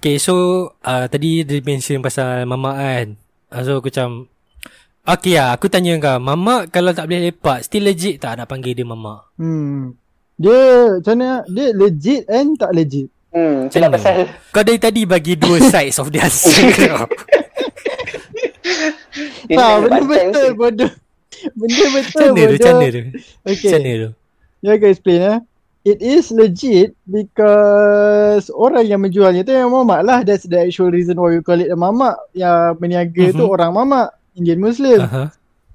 Okay 0.00 0.16
so 0.16 0.66
uh, 0.80 1.04
Tadi 1.06 1.44
dia 1.44 1.60
mention 1.60 2.00
pasal 2.00 2.48
Mama 2.48 2.80
kan. 2.80 3.20
Uh, 3.52 3.62
So 3.62 3.84
aku 3.84 3.92
macam 3.92 4.32
Okay 5.02 5.34
lah 5.34 5.54
Aku 5.54 5.66
tanya 5.66 5.96
kau 5.96 6.16
Mama 6.16 6.66
kalau 6.66 6.90
tak 6.90 7.06
boleh 7.06 7.28
lepak 7.28 7.62
Still 7.62 7.84
legit 7.84 8.18
tak 8.18 8.36
nak 8.36 8.46
panggil 8.46 8.72
dia 8.72 8.84
Mama 8.84 9.24
Hmm. 9.34 9.96
Dia 10.36 10.60
macam 10.96 11.14
mana 11.14 11.30
Dia 11.46 11.66
legit 11.72 12.22
and 12.26 12.54
tak 12.54 12.72
legit 12.72 13.08
Hmm, 13.30 13.66
Macam 13.66 13.80
mana? 13.80 13.94
pasal 13.94 14.16
Kau 14.50 14.62
dari 14.62 14.76
tadi 14.76 15.02
bagi 15.04 15.34
dua 15.34 15.56
sides 15.70 15.96
of 15.96 16.10
the 16.10 16.18
answer 16.18 16.50
kau. 16.74 17.06
Tak 19.46 19.54
yang 19.54 19.80
benda 19.82 20.00
betul 20.02 20.48
bodoh 20.52 20.92
Benda 21.54 21.84
betul 21.88 22.20
Macam 22.20 22.34
mana 22.34 22.42
tu? 22.42 22.50
bodoh 22.50 22.58
Macam 22.58 22.72
mana 22.74 22.88
tu? 22.90 23.02
Okay 23.46 23.70
Macam 23.70 23.80
mana 23.80 23.94
tu? 23.96 24.10
Ya 24.60 24.70
aku 24.74 24.86
explain 24.86 25.20
eh 25.22 25.38
It 25.80 25.98
is 25.98 26.28
legit 26.28 26.92
because 27.02 28.52
orang 28.52 28.84
yang 28.84 29.00
menjualnya 29.00 29.40
tu 29.40 29.48
yang 29.50 29.72
mamak 29.72 30.04
lah. 30.04 30.20
That's 30.20 30.44
the 30.44 30.60
actual 30.60 30.92
reason 30.92 31.16
why 31.16 31.32
we 31.32 31.40
call 31.40 31.56
it 31.56 31.72
a 31.72 31.74
mamak. 31.74 32.20
Yang 32.34 32.60
berniaga 32.76 33.24
tu 33.32 33.40
Mhm. 33.40 33.48
orang 33.48 33.72
mamak. 33.72 34.12
Indian 34.36 34.60
Muslim. 34.60 34.98
Aha. 35.02 35.24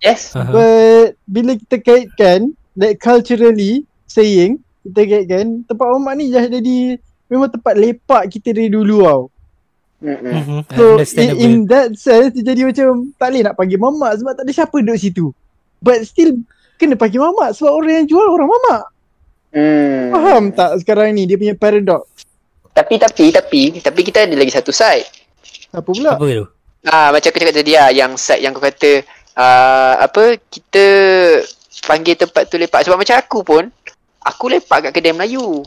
Yes. 0.04 0.36
Aha. 0.36 0.52
But 0.52 1.20
bila 1.26 1.56
kita 1.56 1.78
kaitkan 1.82 2.54
like 2.76 3.00
culturally 3.00 3.88
saying 4.06 4.62
kita 4.86 5.02
kaitkan 5.08 5.66
tempat 5.66 5.88
mamak 5.98 6.14
ni 6.20 6.30
dah 6.30 6.46
jadi 6.46 7.00
memang 7.32 7.50
tempat 7.50 7.74
lepak 7.74 8.24
kita 8.30 8.54
dari 8.54 8.70
dulu 8.70 9.02
tau. 9.02 9.24
Mm-mm. 10.06 10.36
Mhm. 10.36 10.60
So 10.76 11.00
in, 11.18 11.32
in 11.40 11.54
that 11.72 11.96
sense 11.98 12.36
jadi 12.38 12.68
macam 12.68 13.16
tak 13.16 13.28
boleh 13.32 13.42
nak 13.42 13.56
panggil 13.58 13.80
mamak 13.80 14.12
sebab 14.22 14.34
tak 14.38 14.44
ada 14.46 14.52
siapa 14.54 14.76
duduk 14.78 15.00
situ. 15.00 15.26
But 15.82 16.06
still 16.06 16.44
kena 16.78 17.00
panggil 17.00 17.24
mamak 17.24 17.56
sebab 17.58 17.72
orang 17.72 18.04
yang 18.04 18.08
jual 18.12 18.28
orang 18.28 18.50
mamak. 18.52 18.84
Hmm. 19.56 20.12
Faham 20.12 20.44
tak 20.52 20.84
sekarang 20.84 21.16
ni 21.16 21.24
dia 21.24 21.40
punya 21.40 21.56
paradox? 21.56 22.06
Tapi 22.76 23.00
tapi 23.00 23.32
tapi 23.32 23.62
tapi 23.80 24.02
kita 24.04 24.28
ada 24.28 24.36
lagi 24.36 24.52
satu 24.52 24.76
side. 24.76 25.08
Apa 25.72 25.88
pula? 25.88 26.20
Apa 26.20 26.28
tu? 26.28 26.46
Ah 26.86 27.10
macam 27.10 27.34
aku 27.34 27.40
cakap 27.42 27.56
tadi 27.58 27.74
ah 27.74 27.90
yang 27.90 28.14
side 28.14 28.46
yang 28.46 28.54
kau 28.54 28.62
kata 28.62 29.02
ah 29.34 30.06
apa 30.06 30.38
kita 30.38 30.86
panggil 31.86 32.16
tempat 32.16 32.46
tu 32.46 32.62
lepak 32.62 32.86
sebab 32.86 33.02
macam 33.02 33.18
aku 33.18 33.40
pun 33.42 33.64
aku 34.22 34.46
lepak 34.54 34.90
kat 34.90 34.92
kedai 34.94 35.14
Melayu. 35.14 35.66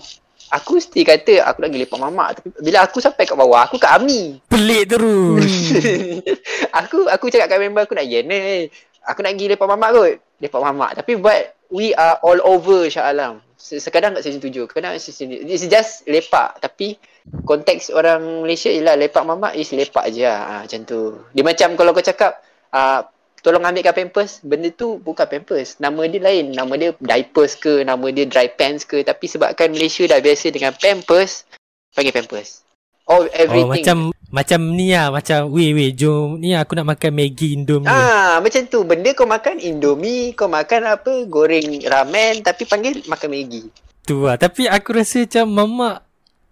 Aku 0.48 0.80
mesti 0.80 1.04
kata 1.04 1.44
aku 1.44 1.60
nak 1.60 1.68
pergi 1.68 1.82
lepak 1.84 1.98
mamak 2.00 2.28
tapi 2.40 2.48
bila 2.64 2.78
aku 2.80 2.98
sampai 3.04 3.28
kat 3.28 3.36
bawah 3.36 3.68
aku 3.68 3.76
kat 3.76 3.92
Ami. 3.92 4.40
Pelik 4.48 4.96
terus. 4.96 5.76
aku 6.78 7.04
aku 7.04 7.28
cakap 7.28 7.52
kat 7.52 7.58
member 7.60 7.84
aku 7.84 7.92
nak 7.92 8.08
ya 8.08 8.24
ni. 8.24 8.70
Aku 9.04 9.20
nak 9.20 9.36
pergi 9.36 9.52
lepak 9.52 9.68
mamak 9.68 9.90
kot. 9.92 10.12
Lepak 10.40 10.60
mamak. 10.64 10.90
Tapi 10.96 11.12
but 11.20 11.52
we 11.68 11.92
are 11.92 12.16
all 12.24 12.40
over 12.46 12.88
Shah 12.88 13.12
Alam. 13.12 13.44
Se- 13.60 13.82
Sekadang 13.82 14.16
kat 14.16 14.24
season 14.24 14.40
7. 14.40 14.64
Kadang 14.70 14.96
season 14.96 15.34
It's 15.34 15.68
just 15.68 16.08
lepak. 16.08 16.62
Tapi 16.64 16.96
konteks 17.44 17.90
orang 17.90 18.44
Malaysia 18.44 18.68
ialah 18.68 18.96
lepak 18.96 19.24
mamak 19.24 19.52
is 19.54 19.70
lepak 19.70 20.08
je 20.10 20.24
lah. 20.24 20.40
Ha, 20.40 20.54
macam 20.64 20.80
tu. 20.84 21.00
Dia 21.32 21.44
macam 21.44 21.68
kalau 21.74 21.92
kau 21.92 22.04
cakap 22.04 22.40
uh, 22.70 23.04
tolong 23.40 23.64
ambilkan 23.64 23.94
pampers. 23.94 24.40
Benda 24.40 24.68
tu 24.70 24.96
bukan 24.98 25.24
pampers. 25.24 25.76
Nama 25.78 26.00
dia 26.08 26.20
lain. 26.20 26.52
Nama 26.52 26.72
dia 26.74 26.90
diapers 26.96 27.54
ke. 27.54 27.82
Nama 27.82 28.06
dia 28.10 28.24
dry 28.24 28.48
pants 28.50 28.84
ke. 28.84 29.00
Tapi 29.00 29.24
sebabkan 29.24 29.68
Malaysia 29.70 30.04
dah 30.04 30.18
biasa 30.18 30.48
dengan 30.48 30.72
pampers. 30.72 31.44
Panggil 31.92 32.12
pampers. 32.12 32.62
Oh, 33.08 33.24
Oh 33.24 33.32
everything. 33.32 33.72
macam 33.72 33.96
macam 34.28 34.60
ni 34.76 34.92
lah 34.92 35.08
Macam 35.08 35.48
weh 35.48 35.72
weh 35.72 35.96
jom 35.96 36.36
Ni 36.36 36.52
aku 36.52 36.76
nak 36.76 36.92
makan 36.92 37.16
Maggi 37.16 37.56
Indomie 37.56 37.88
Ah, 37.88 38.36
macam 38.44 38.60
tu. 38.68 38.84
Benda 38.84 39.16
kau 39.16 39.24
makan 39.24 39.56
Indomie, 39.56 40.36
kau 40.36 40.44
makan 40.44 40.84
apa, 40.84 41.24
goreng 41.24 41.80
ramen 41.88 42.44
tapi 42.44 42.68
panggil 42.68 43.00
makan 43.08 43.32
Maggi. 43.32 43.64
Tu 44.04 44.20
lah 44.20 44.36
Tapi 44.36 44.68
aku 44.68 44.92
rasa 44.92 45.24
macam 45.24 45.46
Mamak 45.48 45.96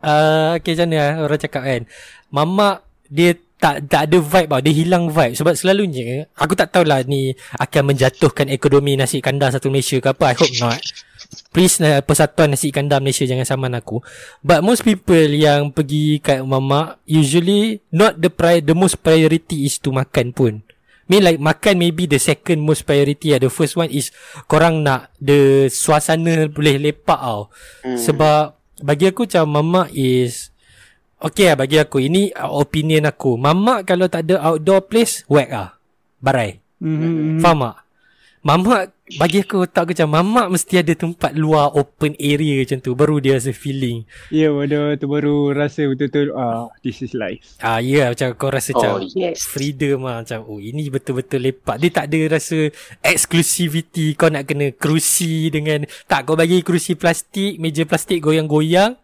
uh, 0.06 0.54
Okay 0.56 0.78
macam 0.78 0.86
mana 0.86 0.96
lah 0.96 1.12
orang 1.26 1.40
cakap 1.42 1.62
kan? 1.66 1.82
Mamak 2.30 2.86
Dia 3.10 3.34
tak 3.56 3.88
tak 3.88 4.12
ada 4.12 4.18
vibe 4.20 4.48
tau. 4.52 4.62
Dia 4.62 4.74
hilang 4.76 5.04
vibe. 5.10 5.34
Sebab 5.34 5.54
selalunya 5.58 6.30
Aku 6.38 6.54
tak 6.54 6.70
tahulah 6.70 7.02
ni 7.04 7.34
Akan 7.58 7.90
menjatuhkan 7.90 8.46
ekonomi 8.48 8.94
nasi 8.94 9.18
kandar 9.18 9.50
satu 9.50 9.68
Malaysia 9.68 9.98
ke 9.98 10.08
apa. 10.14 10.32
I 10.32 10.36
hope 10.38 10.56
not. 10.62 10.78
Please 11.50 11.82
uh, 11.82 11.98
Persatuan 12.06 12.54
Nasi 12.54 12.70
Kandar 12.70 13.02
Malaysia 13.02 13.26
Jangan 13.26 13.48
saman 13.48 13.74
aku. 13.74 13.98
But 14.46 14.62
most 14.62 14.86
people 14.86 15.26
yang 15.34 15.74
pergi 15.74 16.22
kat 16.22 16.46
mamak 16.46 17.02
Usually 17.02 17.82
Not 17.90 18.22
the 18.22 18.30
pri 18.30 18.62
the 18.62 18.78
most 18.78 19.02
priority 19.02 19.66
is 19.66 19.82
to 19.82 19.90
makan 19.90 20.30
pun. 20.30 20.62
Mean 21.06 21.22
like 21.22 21.38
makan 21.38 21.78
maybe 21.78 22.10
the 22.10 22.18
second 22.18 22.66
most 22.66 22.82
priority. 22.82 23.30
Lah. 23.30 23.38
The 23.38 23.50
first 23.50 23.78
one 23.78 23.90
is 23.94 24.10
korang 24.50 24.82
nak 24.82 25.14
the 25.22 25.70
suasana 25.70 26.50
boleh 26.50 26.82
lepak 26.82 27.20
tau. 27.22 27.46
Hmm. 27.86 27.94
Sebab 27.94 28.55
bagi 28.82 29.08
aku 29.08 29.24
macam 29.24 29.44
mamak 29.48 29.88
is 29.96 30.52
Okay 31.16 31.48
lah 31.48 31.56
bagi 31.56 31.80
aku 31.80 31.96
Ini 31.96 32.36
uh, 32.36 32.60
opinion 32.60 33.08
aku 33.08 33.40
Mamak 33.40 33.88
kalau 33.88 34.04
tak 34.04 34.28
ada 34.28 34.52
outdoor 34.52 34.84
place 34.84 35.24
Whack 35.32 35.48
lah 35.48 35.72
Barai 36.20 36.60
Mm-hmm. 36.76 37.40
Faham 37.40 37.72
tak? 37.72 37.85
Mamak 38.46 38.94
Bagi 39.18 39.42
aku 39.42 39.66
tak 39.66 39.90
aku 39.90 39.90
macam 39.90 40.08
Mamak 40.14 40.46
mesti 40.54 40.78
ada 40.78 40.94
tempat 40.94 41.34
luar 41.34 41.74
Open 41.74 42.14
area 42.14 42.62
macam 42.62 42.78
tu 42.78 42.94
Baru 42.94 43.18
dia 43.18 43.42
rasa 43.42 43.50
feeling 43.50 44.06
Ya 44.30 44.54
bodoh 44.54 44.94
tu 44.94 45.10
baru 45.10 45.50
rasa 45.50 45.82
betul-betul 45.90 46.30
ah 46.38 46.70
this 46.86 47.02
is 47.02 47.10
life. 47.10 47.58
Ah 47.58 47.82
ya 47.82 48.06
yeah, 48.06 48.06
macam 48.14 48.38
kau 48.38 48.54
rasa 48.54 48.70
macam 48.70 49.02
Oh, 49.02 49.02
yes. 49.02 49.42
freedom 49.42 50.06
lah 50.06 50.22
macam 50.22 50.46
oh 50.46 50.62
ini 50.62 50.86
betul-betul 50.86 51.42
lepak. 51.42 51.82
Dia 51.82 51.90
tak 51.90 52.06
ada 52.12 52.38
rasa 52.38 52.70
exclusivity 53.02 54.14
kau 54.14 54.30
nak 54.30 54.46
kena 54.46 54.70
kerusi 54.70 55.50
dengan 55.50 55.82
tak 56.06 56.30
kau 56.30 56.38
bagi 56.38 56.62
kerusi 56.62 56.94
plastik, 56.94 57.58
meja 57.58 57.82
plastik 57.82 58.22
goyang-goyang. 58.22 58.94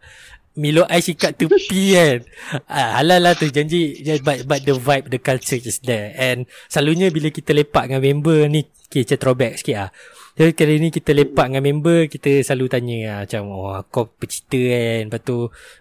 Milo 0.53 0.85
ais 0.85 1.09
ikat 1.09 1.33
tepi 1.33 1.81
kan 1.97 2.21
ah, 2.69 3.01
Halal 3.01 3.25
lah 3.25 3.33
tu 3.33 3.49
janji 3.49 3.97
yeah, 4.05 4.21
but, 4.21 4.45
but 4.45 4.61
the 4.61 4.77
vibe 4.77 5.09
The 5.09 5.17
culture 5.17 5.57
is 5.57 5.81
there 5.81 6.13
And 6.13 6.45
Selalunya 6.69 7.09
bila 7.09 7.33
kita 7.33 7.57
lepak 7.57 7.89
dengan 7.89 8.05
member 8.05 8.45
ni 8.45 8.61
Okay 8.93 9.09
macam 9.09 9.17
throwback 9.17 9.53
sikit 9.57 9.75
lah 9.81 9.89
Jadi 10.37 10.51
kali 10.53 10.73
ni 10.77 10.93
kita 10.93 11.17
lepak 11.17 11.49
dengan 11.49 11.65
member 11.65 12.05
Kita 12.05 12.29
selalu 12.45 12.65
tanya 12.69 12.97
lah 13.01 13.19
Macam 13.25 13.41
oh 13.49 13.81
kau 13.89 14.05
bercerita 14.21 14.61
kan 14.69 15.01
Lepas 15.09 15.21
tu 15.25 15.37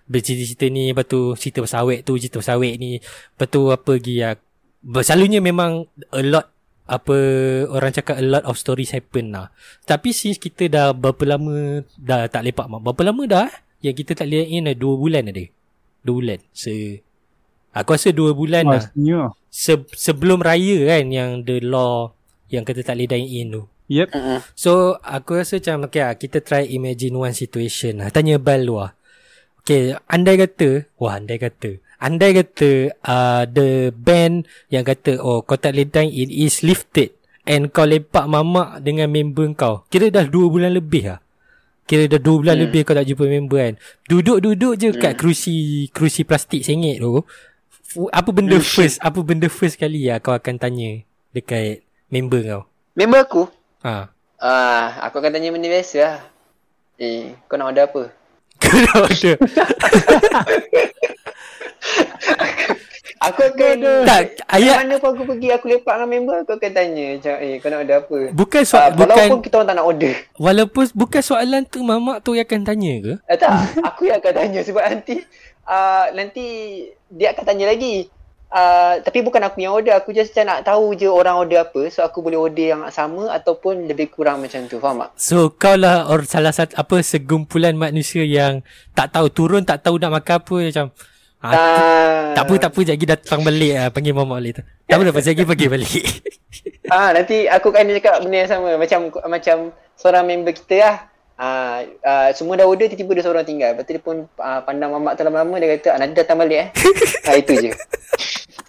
Bercerita-cerita 0.09 0.67
ni 0.73 0.85
Lepas 0.97 1.05
tu 1.05 1.21
cerita 1.37 1.61
pasal 1.61 1.79
awet 1.85 2.01
tu 2.09 2.17
Cerita 2.17 2.41
pasal 2.41 2.57
awet 2.57 2.81
ni 2.81 2.97
Lepas 2.97 3.49
tu 3.53 3.69
apa 3.69 3.91
lagi 4.01 4.15
lah 4.25 4.35
Selalunya 5.05 5.45
memang 5.45 5.85
A 6.09 6.25
lot 6.25 6.49
apa 6.93 7.17
orang 7.71 7.95
cakap 7.95 8.19
a 8.19 8.25
lot 8.25 8.45
of 8.45 8.59
stories 8.59 8.93
happen 8.93 9.33
lah. 9.33 9.55
Tapi 9.87 10.11
since 10.11 10.37
kita 10.37 10.67
dah 10.67 10.87
berapa 10.93 11.25
lama 11.25 11.87
dah 11.97 12.27
tak 12.27 12.43
lepak 12.45 12.67
mak. 12.69 12.83
Berapa 12.83 13.03
lama 13.09 13.23
dah 13.25 13.43
eh? 13.49 13.55
Yang 13.89 14.05
kita 14.05 14.23
tak 14.23 14.29
lihat 14.29 14.47
in 14.51 14.67
dah 14.69 14.77
2 14.77 15.03
bulan 15.03 15.31
ada. 15.31 15.45
2 16.05 16.11
bulan. 16.13 16.39
Se 16.53 17.01
Aku 17.73 17.97
rasa 17.97 18.13
2 18.13 18.37
bulan 18.37 18.65
lah. 18.69 18.85
Pastinya. 18.85 19.33
Se- 19.49 19.89
sebelum 19.97 20.45
raya 20.45 20.93
kan 20.93 21.05
yang 21.09 21.31
the 21.47 21.63
law 21.65 22.13
yang 22.53 22.69
kita 22.69 22.85
tak 22.85 23.01
boleh 23.01 23.09
dine 23.09 23.29
in 23.29 23.47
tu. 23.51 23.63
Yep. 23.89 24.09
So 24.53 25.01
aku 25.01 25.41
rasa 25.41 25.59
macam 25.59 25.89
okay 25.89 26.05
lah, 26.05 26.15
kita 26.15 26.39
try 26.45 26.69
imagine 26.69 27.17
one 27.17 27.33
situation 27.33 28.05
lah. 28.05 28.13
Tanya 28.13 28.37
Bal 28.37 28.69
lu 28.69 28.77
lah. 28.77 28.93
Okay, 29.63 29.95
andai 30.07 30.37
kata, 30.37 30.85
wah 31.01 31.17
andai 31.17 31.39
kata. 31.39 31.81
Andai 32.03 32.35
kata 32.35 32.91
uh, 33.07 33.47
the 33.47 33.95
ban 33.95 34.43
yang 34.69 34.83
kata 34.83 35.23
oh 35.23 35.47
kau 35.47 35.55
tak 35.55 35.79
boleh 35.79 35.87
dine 35.87 36.11
in 36.11 36.35
is 36.35 36.67
lifted 36.67 37.15
and 37.47 37.71
kau 37.71 37.87
lepak 37.87 38.27
mamak 38.27 38.83
dengan 38.83 39.07
member 39.07 39.47
kau. 39.55 39.87
Kira 39.87 40.11
dah 40.11 40.27
2 40.27 40.51
bulan 40.51 40.75
lebih 40.75 41.15
lah. 41.15 41.23
Kira 41.87 42.11
dah 42.11 42.19
2 42.19 42.43
bulan 42.43 42.59
Hmm. 42.59 42.65
lebih 42.67 42.83
kau 42.83 42.99
tak 42.99 43.07
jumpa 43.07 43.25
member 43.27 43.59
kan. 43.59 43.75
Duduk-duduk 44.11 44.73
je 44.79 44.89
kat 44.99 45.15
kerusi 45.15 45.87
kerusi 45.95 46.27
plastik 46.27 46.67
sengit 46.67 46.99
tu. 46.99 47.23
Apa 48.11 48.35
benda 48.35 48.59
Hmm. 48.59 48.67
first? 48.67 48.99
Apa 48.99 49.23
benda 49.23 49.47
first 49.47 49.79
kali 49.79 50.11
lah 50.11 50.19
kau 50.19 50.35
akan 50.35 50.59
tanya 50.59 51.07
dekat 51.31 51.87
member 52.13 52.41
kau? 52.45 52.63
Member 52.93 53.21
aku, 53.21 53.43
Ha. 53.81 54.13
ah 54.39 54.87
aku 55.03 55.19
akan 55.19 55.33
tanya 55.33 55.49
benda 55.49 55.67
biasa 55.67 55.97
lah. 55.99 56.17
Eh, 57.01 57.33
kau 57.49 57.57
nak 57.57 57.73
order 57.73 57.89
apa? 57.89 58.03
Kau 58.63 58.79
nak 58.79 58.97
order. 59.03 59.35
Aku 63.23 63.39
akan 63.39 63.77
Tak, 64.03 64.23
Ayat 64.51 64.83
mana 64.83 64.99
pun 64.99 65.15
aku 65.15 65.23
pergi 65.25 65.55
aku 65.55 65.71
lepak 65.71 65.95
dengan 65.95 66.11
member 66.11 66.37
aku 66.43 66.59
akan 66.59 66.71
tanya 66.75 67.07
macam 67.15 67.35
eh 67.39 67.55
kau 67.63 67.71
nak 67.71 67.79
order 67.79 67.97
apa? 68.03 68.19
bukan 68.35 68.63
Uh, 68.63 68.67
soal 68.67 68.89
bukan 68.91 69.07
walaupun 69.15 69.39
kita 69.41 69.55
orang 69.55 69.69
tak 69.71 69.77
nak 69.79 69.87
order. 69.87 70.15
walaupun 70.37 70.85
bukan 70.93 71.23
soalan 71.23 71.63
tu 71.63 71.79
mamak 71.81 72.19
tu 72.19 72.35
yang 72.35 72.43
akan 72.43 72.63
tanya 72.67 72.93
ke? 72.99 73.13
Eh, 73.23 73.39
tak, 73.39 73.51
aku 73.81 74.11
yang 74.11 74.19
akan 74.19 74.35
tanya 74.35 74.61
sebab 74.63 74.83
nanti 74.83 75.15
uh, 75.65 76.07
nanti 76.13 76.47
dia 77.09 77.31
akan 77.31 77.45
tanya 77.47 77.65
lagi. 77.71 78.11
Uh, 78.53 79.01
tapi 79.01 79.25
bukan 79.25 79.41
aku 79.49 79.65
yang 79.65 79.73
order, 79.73 79.97
aku 79.97 80.13
just 80.13 80.37
macam 80.37 80.53
nak 80.53 80.61
tahu 80.69 80.93
je 80.93 81.09
orang 81.09 81.41
order 81.41 81.65
apa 81.65 81.89
so 81.89 82.05
aku 82.05 82.21
boleh 82.21 82.37
order 82.37 82.77
yang 82.77 82.85
sama 82.93 83.33
ataupun 83.33 83.89
lebih 83.89 84.13
kurang 84.13 84.45
macam 84.45 84.69
tu, 84.69 84.77
faham 84.77 85.09
tak? 85.09 85.11
So 85.17 85.49
kau 85.57 85.73
lah 85.73 86.05
or 86.13 86.29
salah 86.29 86.53
satu 86.53 86.77
apa 86.77 87.01
segumpulan 87.01 87.73
manusia 87.81 88.21
yang 88.29 88.61
tak 88.93 89.17
tahu 89.17 89.33
turun 89.33 89.65
tak 89.65 89.81
tahu 89.81 89.97
nak 89.97 90.21
makan 90.21 90.37
apa 90.37 90.57
macam 90.69 90.87
Uh, 91.43 92.39
tak 92.39 92.47
apa 92.47 92.55
tak 92.55 92.71
apa 92.71 92.79
sekejap 92.87 92.95
lagi 92.95 93.07
datang 93.19 93.41
balik 93.43 93.73
lah 93.75 93.91
panggil 93.91 94.15
mamak 94.15 94.39
balik 94.39 94.53
tu. 94.55 94.65
Tak 94.87 94.95
apa 94.95 95.03
lepas 95.11 95.27
lagi 95.27 95.43
pergi 95.43 95.67
balik. 95.67 96.05
Ah 96.93 97.09
nanti 97.11 97.49
aku 97.49 97.73
akan 97.73 97.89
cakap 97.99 98.21
benda 98.21 98.45
yang 98.45 98.51
sama 98.53 98.77
macam 98.77 99.09
macam 99.27 99.57
seorang 99.97 100.29
member 100.29 100.53
kita 100.53 100.77
lah. 100.79 100.97
Ah 101.35 101.83
uh, 101.83 102.29
semua 102.37 102.55
dah 102.55 102.69
order 102.69 102.87
tiba-tiba 102.87 103.19
dia 103.19 103.25
seorang 103.27 103.49
tinggal. 103.49 103.75
Lepas 103.75 103.89
tu 103.89 103.93
dia 103.97 104.03
pun 104.05 104.29
uh, 104.29 104.61
pandang 104.63 104.93
mamak 104.93 105.17
tu 105.17 105.25
lama-lama 105.25 105.57
dia 105.57 105.73
kata 105.75 105.89
ah, 105.97 105.99
nanti 105.99 106.15
datang 106.15 106.39
balik 106.39 106.59
eh. 106.63 106.69
ah 107.27 107.35
itu 107.35 107.53
je. 107.59 107.71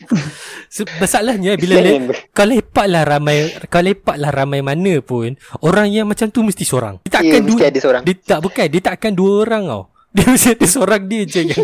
So, 0.73 0.89
masalahnya 0.97 1.53
bila 1.53 1.77
le- 1.77 2.09
kau 2.29 2.43
lepak 2.43 2.89
lah 2.89 3.05
ramai 3.05 3.45
kau 3.67 3.77
lepak 3.77 4.17
lah 4.17 4.29
ramai 4.29 4.59
mana 4.59 4.97
pun 4.99 5.37
orang 5.61 5.85
yang 5.87 6.05
macam 6.05 6.27
tu 6.27 6.41
mesti 6.41 6.63
seorang. 6.63 6.97
Dia 7.03 7.11
tak 7.11 7.21
akan 7.23 7.39
mesti 7.39 7.51
dua 7.53 7.69
ada 7.69 7.79
seorang. 7.79 8.01
Dia 8.01 8.15
tak 8.17 8.39
bukan 8.41 8.65
dia 8.67 8.81
tak 8.81 8.93
akan 8.97 9.11
dua 9.13 9.31
orang 9.39 9.63
tau. 9.63 9.83
Dia 10.13 10.25
mesti 10.27 10.49
ada 10.51 10.65
seorang 10.65 11.01
dia 11.03 11.21
je 11.23 11.41
yang 11.43 11.57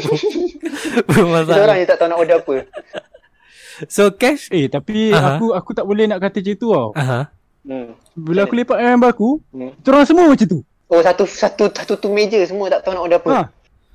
bermasalah. 1.08 1.76
yang 1.76 1.86
tak 1.86 1.98
tahu 1.98 2.08
nak 2.08 2.18
order 2.18 2.38
apa. 2.40 2.56
So 3.86 4.12
cash 4.12 4.50
Eh 4.50 4.68
tapi 4.68 5.10
Aha. 5.10 5.38
aku 5.38 5.54
aku 5.54 5.72
tak 5.72 5.86
boleh 5.86 6.06
nak 6.06 6.20
kata 6.20 6.38
macam 6.40 6.56
tu 6.56 6.70
tau. 6.70 6.90
Aha. 6.94 7.20
Hmm. 7.62 7.94
Bila 8.14 8.44
aku 8.44 8.56
lepak 8.56 8.76
dengan 8.76 8.92
member 8.96 9.10
aku, 9.10 9.30
Hmm. 9.50 9.72
orang 9.84 10.04
semua 10.04 10.26
macam 10.28 10.48
tu. 10.48 10.60
Oh 10.86 11.00
satu 11.00 11.24
satu 11.24 11.70
satu 11.70 11.94
tu 11.96 12.10
meja 12.10 12.42
semua 12.44 12.66
tak 12.68 12.82
tahu 12.82 12.94
nak 12.94 13.04
order 13.04 13.20
apa. 13.20 13.30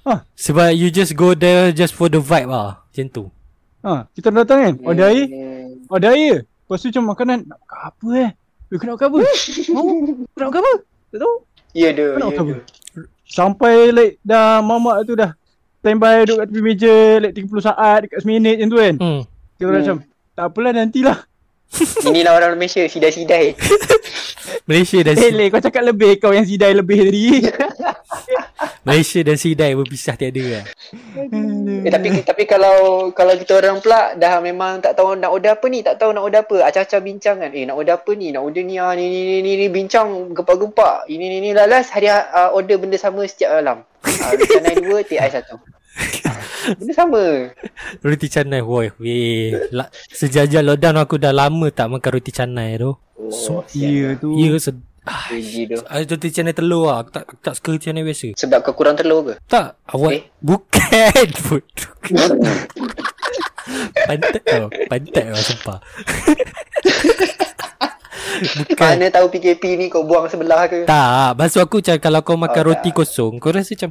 Ha. 0.04 0.14
Sebab 0.34 0.70
you 0.70 0.88
just 0.88 1.14
go 1.14 1.32
there 1.32 1.70
just 1.70 1.90
for 1.90 2.06
the 2.06 2.18
vibe 2.18 2.46
lah. 2.46 2.84
Macam 2.84 3.06
tu. 3.08 3.24
Ha, 3.84 4.08
kita 4.10 4.32
datang 4.32 4.58
kan, 4.58 4.74
order 4.82 5.06
air, 5.06 5.26
Hmm. 5.26 5.84
order 5.86 6.10
air. 6.10 6.36
Lepas 6.42 6.80
tu 6.80 6.88
macam 6.88 7.04
makanan 7.06 7.38
nak 7.44 7.58
makan 7.60 7.78
apa 7.84 8.08
eh? 8.16 8.30
Eh, 8.64 8.76
kau 8.76 8.86
nak 8.86 8.94
makan 8.96 9.06
apa? 9.06 9.18
Mau? 9.70 9.86
Kau 10.26 10.40
nak 10.40 10.48
makan 10.48 10.60
apa? 10.60 10.72
Tak 11.06 11.18
tahu. 11.20 11.34
Ya 11.72 11.88
dia, 11.90 12.06
Kau 12.06 12.16
nak 12.16 12.24
ya 12.24 12.28
makan 12.30 12.42
apa? 12.42 12.52
dia. 12.54 12.62
Sampai 13.24 13.74
like 13.90 14.14
dah 14.22 14.46
mamak 14.60 14.96
tu 15.02 15.12
dah 15.12 15.30
standby 15.78 16.24
duduk 16.24 16.36
kat 16.38 16.46
tepi 16.46 16.62
meja 16.62 16.94
like 17.18 17.34
30 17.34 17.60
saat 17.60 17.98
dekat 18.00 18.18
seminit 18.20 18.56
macam 18.56 18.68
tu 18.68 18.78
kan. 18.78 18.94
Hmm. 18.96 19.20
Kita 19.54 19.62
Hmm. 19.62 19.74
macam 19.74 19.96
tak 20.32 20.44
apalah 20.46 20.72
nantilah. 20.72 21.18
Inilah 22.08 22.32
orang 22.32 22.52
Malaysia 22.54 22.80
sidai-sidai. 22.82 23.52
Malaysia 24.68 24.98
dan 25.02 25.14
Eh 25.14 25.28
leh 25.28 25.48
kau 25.48 25.60
cakap 25.60 25.82
lebih 25.82 26.16
kau 26.16 26.30
yang 26.30 26.42
sidai 26.42 26.72
lebih 26.72 26.98
tadi. 27.02 27.24
Malaysia 28.84 29.20
dan 29.24 29.36
Sidai 29.40 29.72
berpisah 29.72 30.14
tiada 30.14 30.44
lah. 30.44 30.64
Eh, 31.84 31.90
tapi 31.90 32.08
tapi 32.22 32.42
kalau 32.44 33.10
kalau 33.12 33.34
kita 33.36 33.58
orang 33.58 33.80
pula 33.80 34.14
dah 34.14 34.40
memang 34.40 34.80
tak 34.84 34.96
tahu 34.96 35.16
nak 35.16 35.30
order 35.32 35.56
apa 35.56 35.66
ni, 35.68 35.80
tak 35.84 36.00
tahu 36.00 36.12
nak 36.12 36.24
order 36.24 36.42
apa. 36.42 36.56
Acah-acah 36.68 37.00
bincang 37.00 37.40
kan. 37.40 37.50
Eh 37.52 37.64
nak 37.64 37.76
order 37.76 37.96
apa 37.98 38.10
ni? 38.14 38.30
Nak 38.32 38.42
order 38.42 38.62
ni 38.62 38.76
ah 38.80 38.92
ni 38.92 39.06
ni 39.08 39.20
ni, 39.24 39.36
ni, 39.40 39.50
ni 39.60 39.66
bincang 39.68 40.32
gempak-gempak. 40.36 41.08
Ini 41.10 41.24
ni 41.24 41.38
ni 41.44 41.50
lalas 41.52 41.90
hari 41.90 42.08
uh, 42.10 42.50
order 42.54 42.76
benda 42.80 42.96
sama 42.96 43.24
setiap 43.24 43.60
malam. 43.60 43.84
Ah 44.04 44.32
uh, 44.32 44.46
canai 44.48 44.76
dua, 44.80 45.04
teh 45.04 45.18
ais 45.20 45.32
satu. 45.32 45.60
benda 46.80 46.92
sama. 46.96 47.22
Roti 48.00 48.26
canai 48.30 48.60
woi. 48.64 48.90
Weh. 49.00 49.70
La, 49.70 49.90
sejajah 50.12 50.64
lockdown 50.64 50.98
aku 51.00 51.20
dah 51.20 51.32
lama 51.34 51.68
tak 51.68 51.92
makan 51.92 52.10
roti 52.14 52.32
canai 52.32 52.80
tu. 52.80 52.96
Oh, 53.14 53.62
Ya 53.72 54.16
tu. 54.18 54.34
Ya 54.36 54.56
sed 54.58 54.78
ah, 55.04 55.28
Rugi 55.28 55.62
tu. 55.66 55.78
ah, 55.82 56.00
roti 56.00 56.28
canai 56.28 56.52
telur 56.52 56.86
lah. 56.86 57.00
Aku 57.00 57.10
tak, 57.10 57.22
aku 57.24 57.34
tak 57.38 57.54
suka 57.54 57.70
canai 57.78 58.00
biasa. 58.00 58.32
Sebab 58.34 58.58
kau 58.60 58.72
kurang 58.72 58.94
telur 58.94 59.20
ke? 59.22 59.34
Tak. 59.44 59.76
Awak 59.86 60.10
Eh? 60.10 60.22
bukan 60.38 61.28
pun. 61.44 61.62
Pantat 64.04 64.42
tau. 64.42 64.66
Pantat 64.86 65.22
tau 65.24 65.42
sumpah. 65.42 65.78
bukan. 68.58 68.90
Mana 68.90 69.08
tahu 69.08 69.26
PKP 69.30 69.62
ni 69.76 69.86
kau 69.86 70.02
buang 70.02 70.26
sebelah 70.26 70.66
ke? 70.66 70.84
Tak, 70.84 71.34
maksud 71.34 71.60
aku 71.60 71.80
macam 71.80 71.96
kalau 71.98 72.20
kau 72.20 72.36
makan 72.36 72.62
Oh, 72.62 72.66
roti 72.70 72.90
kosong, 72.90 73.38
kau 73.38 73.50
rasa 73.50 73.72
macam 73.72 73.90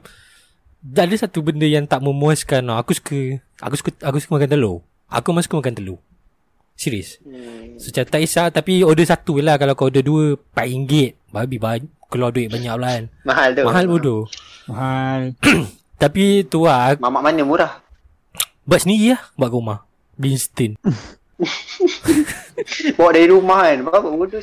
tak 0.84 1.06
ada 1.08 1.16
satu 1.18 1.40
benda 1.40 1.64
yang 1.64 1.86
tak 1.86 2.00
memuaskan. 2.00 2.68
Aku 2.76 2.92
suka 2.92 3.40
aku 3.58 3.76
suka 3.78 3.90
aku 4.04 4.18
suka 4.20 4.32
makan 4.36 4.50
telur. 4.52 4.76
Aku 5.08 5.32
masih 5.32 5.48
suka 5.48 5.62
makan 5.62 5.76
telur. 5.76 6.00
Serius. 6.74 7.22
Hmm. 7.22 7.78
So 7.78 7.94
macam 7.94 8.04
tak 8.10 8.22
kisah 8.26 8.50
tapi 8.50 8.82
order 8.82 9.06
satu 9.06 9.38
lah 9.40 9.62
kalau 9.62 9.78
kau 9.78 9.88
order 9.88 10.04
dua 10.04 10.36
RM4. 10.58 11.22
Babi 11.34 11.58
banyak 11.58 11.90
keluar 12.14 12.30
duit 12.30 12.54
banyak 12.54 12.74
pula 12.78 12.90
kan. 12.94 13.04
Mahal 13.26 13.50
tu. 13.58 13.64
Mahal 13.66 13.86
bodoh. 13.90 14.22
Mahal. 14.70 15.34
Tapi 16.04 16.46
tu 16.46 16.68
lah 16.68 17.00
Mamak 17.00 17.24
mana 17.24 17.42
murah? 17.42 17.74
buat 18.64 18.80
sendiri 18.80 19.18
lah 19.18 19.22
buat 19.36 19.52
kat 19.52 19.60
rumah. 19.60 19.80
Beli 20.16 20.38
instant. 20.38 20.78
Bawa 22.98 23.10
dari 23.12 23.28
rumah 23.28 23.66
kan. 23.66 23.78
Berapa 23.82 24.08
bodoh? 24.08 24.40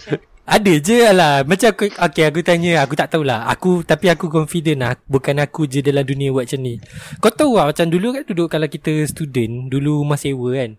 Ada 0.50 0.74
je 0.82 0.98
lah 1.14 1.46
Macam 1.46 1.70
aku 1.70 1.94
Okay 1.94 2.26
aku 2.26 2.42
tanya 2.42 2.82
Aku 2.82 2.98
tak 2.98 3.14
tahulah 3.14 3.46
Aku 3.54 3.86
Tapi 3.86 4.10
aku 4.10 4.26
confident 4.26 4.82
lah 4.82 4.98
Bukan 5.06 5.38
aku 5.38 5.70
je 5.70 5.78
dalam 5.78 6.02
dunia 6.02 6.34
buat 6.34 6.42
macam 6.42 6.66
ni 6.66 6.82
Kau 7.22 7.30
tahu 7.30 7.54
lah 7.54 7.70
Macam 7.70 7.86
dulu 7.86 8.18
kan 8.18 8.26
duduk 8.26 8.50
Kalau 8.50 8.66
kita 8.66 8.90
student 9.06 9.70
Dulu 9.70 10.02
rumah 10.02 10.18
sewa 10.18 10.58
kan 10.58 10.74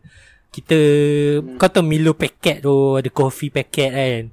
Kita 0.51 0.79
hmm. 1.39 1.55
Kau 1.55 1.71
tahu 1.71 1.87
Milo 1.87 2.11
paket 2.11 2.59
tu 2.59 2.99
Ada 2.99 3.07
coffee 3.07 3.47
paket 3.47 3.91
kan 3.91 4.23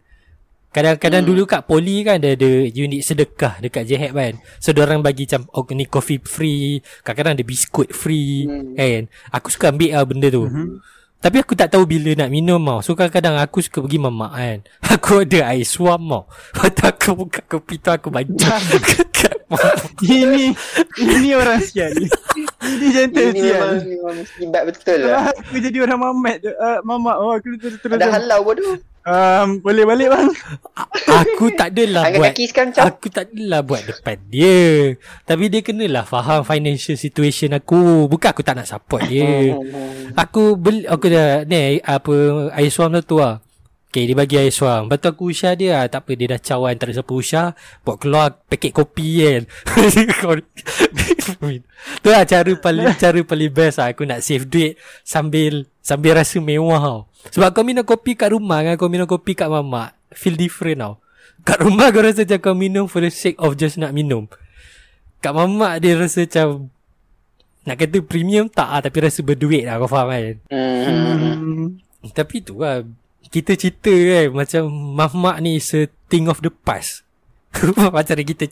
Kadang-kadang 0.69 1.23
hmm. 1.25 1.31
dulu 1.31 1.43
kat 1.47 1.63
poli 1.65 2.03
kan 2.03 2.19
Ada, 2.19 2.35
ada 2.35 2.51
unit 2.67 3.07
sedekah 3.07 3.63
Dekat 3.63 3.87
JHEP 3.87 4.13
kan 4.13 4.35
So 4.59 4.75
orang 4.75 5.01
bagi 5.01 5.31
macam 5.31 5.47
Oh 5.55 5.63
ni 5.71 5.87
coffee 5.87 6.19
free 6.19 6.83
Kadang-kadang 7.07 7.39
ada 7.39 7.45
biskut 7.47 7.95
free 7.95 8.51
Hmm. 8.51 8.75
Kan 8.75 9.03
Aku 9.31 9.49
suka 9.49 9.71
ambil 9.71 9.95
lah 9.95 10.05
benda 10.05 10.29
tu 10.29 10.45
Mhm. 10.45 10.98
Tapi 11.19 11.43
aku 11.43 11.59
tak 11.59 11.75
tahu 11.75 11.83
bila 11.83 12.15
nak 12.15 12.31
minum 12.31 12.63
tau. 12.63 12.79
So 12.79 12.95
kadang-kadang 12.95 13.43
aku 13.43 13.59
suka 13.59 13.83
pergi 13.83 13.99
mamak 13.99 14.33
kan. 14.39 14.59
Aku 14.99 15.27
ada 15.27 15.51
air 15.51 15.67
suam 15.67 15.99
tau. 16.07 16.31
Lepas 16.55 16.71
tu 16.71 16.83
aku 16.87 17.09
buka 17.27 17.41
kopi 17.45 17.75
tu 17.83 17.91
aku 17.91 18.09
baca. 18.09 18.31
mamak. 18.31 19.75
Ini 20.05 20.53
ini 21.01 21.33
orang 21.33 21.65
sial 21.65 21.91
ni. 21.97 22.05
Ini 22.61 22.87
jantan 22.93 23.33
Ini 23.33 23.41
memang, 23.41 23.73
sial. 23.81 23.89
memang 23.89 24.15
musibah 24.21 24.63
betul 24.69 24.99
lah. 25.09 25.33
aku 25.33 25.57
jadi 25.57 25.79
orang 25.89 26.01
mamat 26.05 26.37
tu, 26.45 26.53
uh, 26.53 26.79
mamak 26.85 27.17
oh 27.17 27.33
aku 27.33 27.57
terus 27.57 27.81
terus. 27.81 27.97
Ada 27.97 28.13
halau 28.13 28.45
bodoh. 28.45 28.77
Um, 29.07 29.65
boleh 29.65 29.85
balik 29.89 30.09
bang. 30.13 30.29
aku 31.09 31.55
tak 31.57 31.73
adalah 31.73 32.13
buat. 32.13 32.33
kaki 32.33 32.45
sekarang 32.51 32.71
cap. 32.77 32.85
Aku 32.91 33.07
tak 33.09 33.33
adalah 33.33 33.65
buat 33.65 33.83
depan 33.87 34.19
dia. 34.29 34.99
Tapi 35.25 35.45
dia 35.49 35.61
kenalah 35.65 36.05
faham 36.05 36.45
financial 36.45 36.99
situation 36.99 37.57
aku. 37.57 38.11
Bukan 38.11 38.29
aku 38.31 38.43
tak 38.45 38.59
nak 38.59 38.69
support 38.69 39.07
dia. 39.07 39.55
Aku 40.29 40.59
beli 40.59 40.89
aku 40.89 41.13
dah 41.13 41.47
ni 41.47 41.79
apa 41.85 42.49
air 42.57 42.73
suam 42.73 42.91
tu 42.97 43.03
tu 43.05 43.17
lah. 43.23 43.39
Okay 43.89 44.05
dia 44.05 44.13
bagi 44.13 44.37
air 44.37 44.53
suam 44.53 44.85
Lepas 44.85 45.01
tu 45.01 45.09
aku 45.09 45.33
usah 45.33 45.57
dia 45.57 45.81
lah 45.81 45.89
Tak 45.89 46.05
apa 46.05 46.13
dia 46.13 46.37
dah 46.37 46.37
cawan 46.37 46.77
Tak 46.77 46.93
ada 46.93 47.01
siapa 47.01 47.09
usah 47.09 47.57
Buat 47.89 47.97
keluar 47.97 48.37
paket 48.45 48.77
kopi 48.77 49.25
kan 49.25 49.49
Tu 52.05 52.09
lah 52.13 52.29
cara 52.29 52.53
paling 52.53 52.93
Cara 53.03 53.21
paling 53.25 53.49
best 53.49 53.81
lah 53.81 53.97
Aku 53.97 54.05
nak 54.05 54.21
save 54.21 54.45
duit 54.45 54.77
Sambil 55.09 55.73
Sambil 55.81 56.21
rasa 56.21 56.37
mewah 56.37 56.85
tau 56.85 57.08
Sebab 57.35 57.51
kau 57.51 57.67
minum 57.67 57.83
kopi 57.83 58.15
kat 58.15 58.31
rumah 58.31 58.63
kan 58.63 58.75
Kau 58.79 58.87
minum 58.87 59.07
kopi 59.11 59.35
kat 59.35 59.51
mamak 59.51 59.99
Feel 60.15 60.39
different 60.39 60.79
tau. 60.81 60.95
Kat 61.43 61.59
rumah 61.61 61.91
kau 61.91 62.01
rasa 62.03 62.23
macam 62.23 62.39
kau 62.39 62.55
minum 62.55 62.87
For 62.87 63.03
the 63.03 63.11
sake 63.11 63.37
of 63.43 63.59
just 63.59 63.77
nak 63.77 63.91
minum. 63.91 64.31
Kat 65.19 65.35
mamak 65.35 65.83
dia 65.83 65.99
rasa 65.99 66.25
macam 66.25 66.71
Nak 67.67 67.77
kata 67.77 67.99
premium 68.07 68.47
tak 68.47 68.69
lah 68.71 68.81
Tapi 68.85 68.99
rasa 69.03 69.21
berduit 69.27 69.67
lah 69.67 69.83
Kau 69.83 69.91
faham 69.91 70.09
kan? 70.15 70.37
Hmm. 70.53 71.83
Tapi 72.15 72.47
tu 72.47 72.63
lah 72.63 72.87
Kita 73.29 73.59
cerita 73.59 73.91
kan 73.91 74.27
Macam 74.31 74.71
Mamak 74.71 75.43
ni 75.43 75.59
is 75.59 75.75
a 75.75 75.91
thing 76.07 76.31
of 76.31 76.39
the 76.41 76.55
past 76.55 77.08
Macam 77.97 78.15
kita 78.17 78.45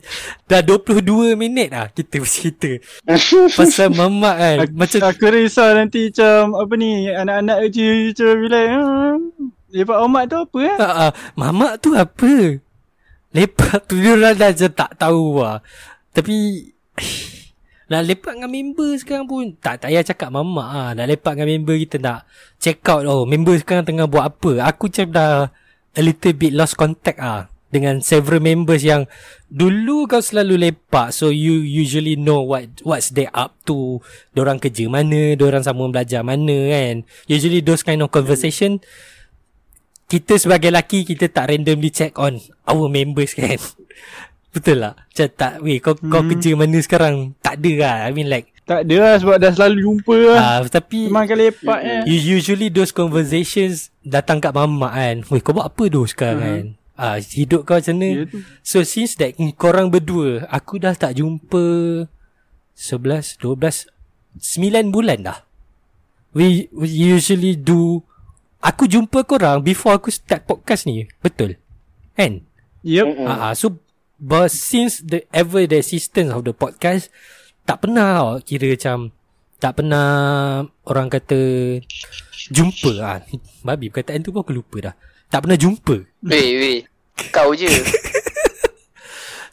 Dah 0.46 0.60
22 0.62 1.38
minit 1.38 1.68
lah 1.72 1.86
Kita 1.90 2.20
bercerita. 2.20 2.70
Pasal 3.58 3.92
mamak 3.94 4.36
kan. 4.36 4.56
Aku, 4.66 4.74
Macam 4.76 5.00
aku 5.06 5.24
risau 5.32 5.68
nanti 5.74 6.10
macam 6.10 6.54
apa 6.56 6.72
ni 6.78 7.10
anak-anak 7.10 7.58
je 7.72 7.88
macam 8.12 8.32
bila 8.42 8.60
hmm, 8.66 9.16
lepak 9.72 9.98
omat 10.04 10.24
tu 10.30 10.36
apa 10.38 10.58
eh? 10.62 10.76
ah, 10.80 10.94
ah, 11.08 11.10
Mamak 11.34 11.72
tu 11.82 11.90
apa? 11.94 12.32
Lepak 13.34 13.76
tu 13.88 13.94
Dia 13.98 14.14
orang 14.14 14.34
dah 14.36 14.50
macam 14.52 14.70
tak 14.72 14.90
tahu 14.98 15.24
lah. 15.42 15.58
Tapi 16.14 16.36
Nak 17.90 18.02
lepak 18.02 18.34
dengan 18.34 18.50
member 18.50 18.98
sekarang 18.98 19.30
pun 19.30 19.54
Tak 19.62 19.86
tak 19.86 19.94
payah 19.94 20.02
cakap 20.02 20.34
mamak 20.34 20.68
lah 20.74 20.90
Nak 20.98 21.06
lepak 21.06 21.38
dengan 21.38 21.54
member 21.54 21.76
kita 21.78 22.02
nak 22.02 22.26
Check 22.58 22.82
out. 22.90 23.06
Oh 23.06 23.22
Member 23.22 23.54
sekarang 23.54 23.86
tengah 23.86 24.10
buat 24.10 24.26
apa? 24.26 24.66
Aku 24.74 24.90
macam 24.90 25.06
dah 25.14 25.54
A 25.94 26.00
little 26.02 26.34
bit 26.34 26.50
lost 26.50 26.74
contact 26.74 27.22
ah 27.22 27.46
Dengan 27.76 28.00
several 28.00 28.40
members 28.40 28.80
yang 28.80 29.04
Dulu 29.46 30.08
kau 30.08 30.24
selalu 30.24 30.56
lepak 30.56 31.12
So 31.12 31.28
you 31.28 31.60
usually 31.60 32.16
know 32.16 32.40
what 32.40 32.80
What's 32.80 33.12
they 33.12 33.28
up 33.30 33.60
to 33.68 34.00
Diorang 34.32 34.56
kerja 34.56 34.88
mana 34.88 35.36
Diorang 35.36 35.60
sama 35.60 35.84
belajar 35.92 36.24
mana 36.24 36.56
kan 36.72 37.04
Usually 37.28 37.60
those 37.60 37.84
kind 37.84 38.00
of 38.00 38.08
conversation 38.08 38.80
kita 40.06 40.38
sebagai 40.38 40.70
lelaki 40.70 41.02
kita 41.02 41.26
tak 41.26 41.50
randomly 41.50 41.90
check 41.90 42.14
on 42.14 42.38
our 42.62 42.86
members 42.86 43.34
kan. 43.34 43.58
Betul 44.54 44.86
lah. 44.86 44.94
Macam 44.94 45.26
tak, 45.34 45.52
weh 45.60 45.82
kau, 45.82 45.98
hmm. 45.98 46.10
kau 46.14 46.22
kerja 46.22 46.50
mana 46.54 46.78
sekarang? 46.78 47.34
Tak 47.42 47.58
ada 47.58 47.72
lah. 47.82 47.96
I 48.06 48.10
mean 48.14 48.30
like, 48.30 48.54
Tak 48.62 48.86
ada 48.86 48.94
lah 49.02 49.14
sebab 49.18 49.36
dah 49.42 49.50
selalu 49.50 49.78
jumpa 49.82 50.14
lah. 50.30 50.38
uh, 50.38 50.58
tapi 50.70 51.10
Memang 51.10 51.26
akan 51.26 51.38
lepak 51.38 51.80
eh. 51.82 52.02
usually 52.06 52.70
those 52.70 52.94
conversations 52.94 53.90
datang 54.06 54.38
kat 54.38 54.54
mamak 54.54 54.94
kan. 54.94 55.16
Weh 55.26 55.42
kau 55.42 55.50
buat 55.54 55.74
apa 55.74 55.84
tu 55.90 56.06
sekarang 56.06 56.38
Hmm. 56.38 56.46
kan? 56.46 56.64
Ah, 56.96 57.20
hidup 57.20 57.68
kau 57.68 57.76
macam 57.76 57.94
mana? 58.00 58.08
Ya 58.08 58.24
tu. 58.24 58.40
So 58.64 58.80
since 58.82 59.20
that 59.20 59.36
korang 59.60 59.92
berdua, 59.92 60.48
aku 60.48 60.80
dah 60.80 60.96
tak 60.96 61.20
jumpa 61.20 61.64
11, 62.72 63.36
12, 63.36 63.92
9 64.40 64.88
bulan 64.88 65.18
dah. 65.20 65.38
We, 66.36 66.68
we 66.72 66.88
usually 66.88 67.56
do 67.56 68.04
Aku 68.66 68.90
jumpa 68.90 69.22
korang 69.22 69.62
before 69.62 69.94
aku 69.94 70.10
start 70.10 70.42
podcast 70.42 70.90
ni. 70.90 71.06
Betul? 71.22 71.54
Kan? 72.18 72.42
Yep. 72.82 73.06
Mm-mm. 73.06 73.26
Ah, 73.28 73.38
uh, 73.38 73.52
so 73.54 73.78
but 74.18 74.50
since 74.50 75.04
the 75.04 75.22
ever 75.30 75.68
the 75.68 75.78
existence 75.78 76.32
of 76.32 76.42
the 76.42 76.56
podcast 76.56 77.12
tak 77.62 77.84
pernah 77.84 78.16
tau 78.16 78.30
kira 78.40 78.72
macam 78.72 79.12
Tak 79.56 79.72
pernah 79.80 80.08
orang 80.84 81.08
kata 81.08 81.40
jumpa 82.52 82.92
ah. 83.00 83.24
Babi 83.64 83.88
perkataan 83.88 84.20
tu 84.20 84.28
pun 84.28 84.44
aku 84.44 84.52
lupa 84.52 84.92
dah. 84.92 84.94
Tak 85.32 85.46
pernah 85.46 85.58
jumpa. 85.58 85.96
Weh 86.22 86.48
weh. 86.60 86.78
Kau 87.32 87.52
je. 87.56 87.66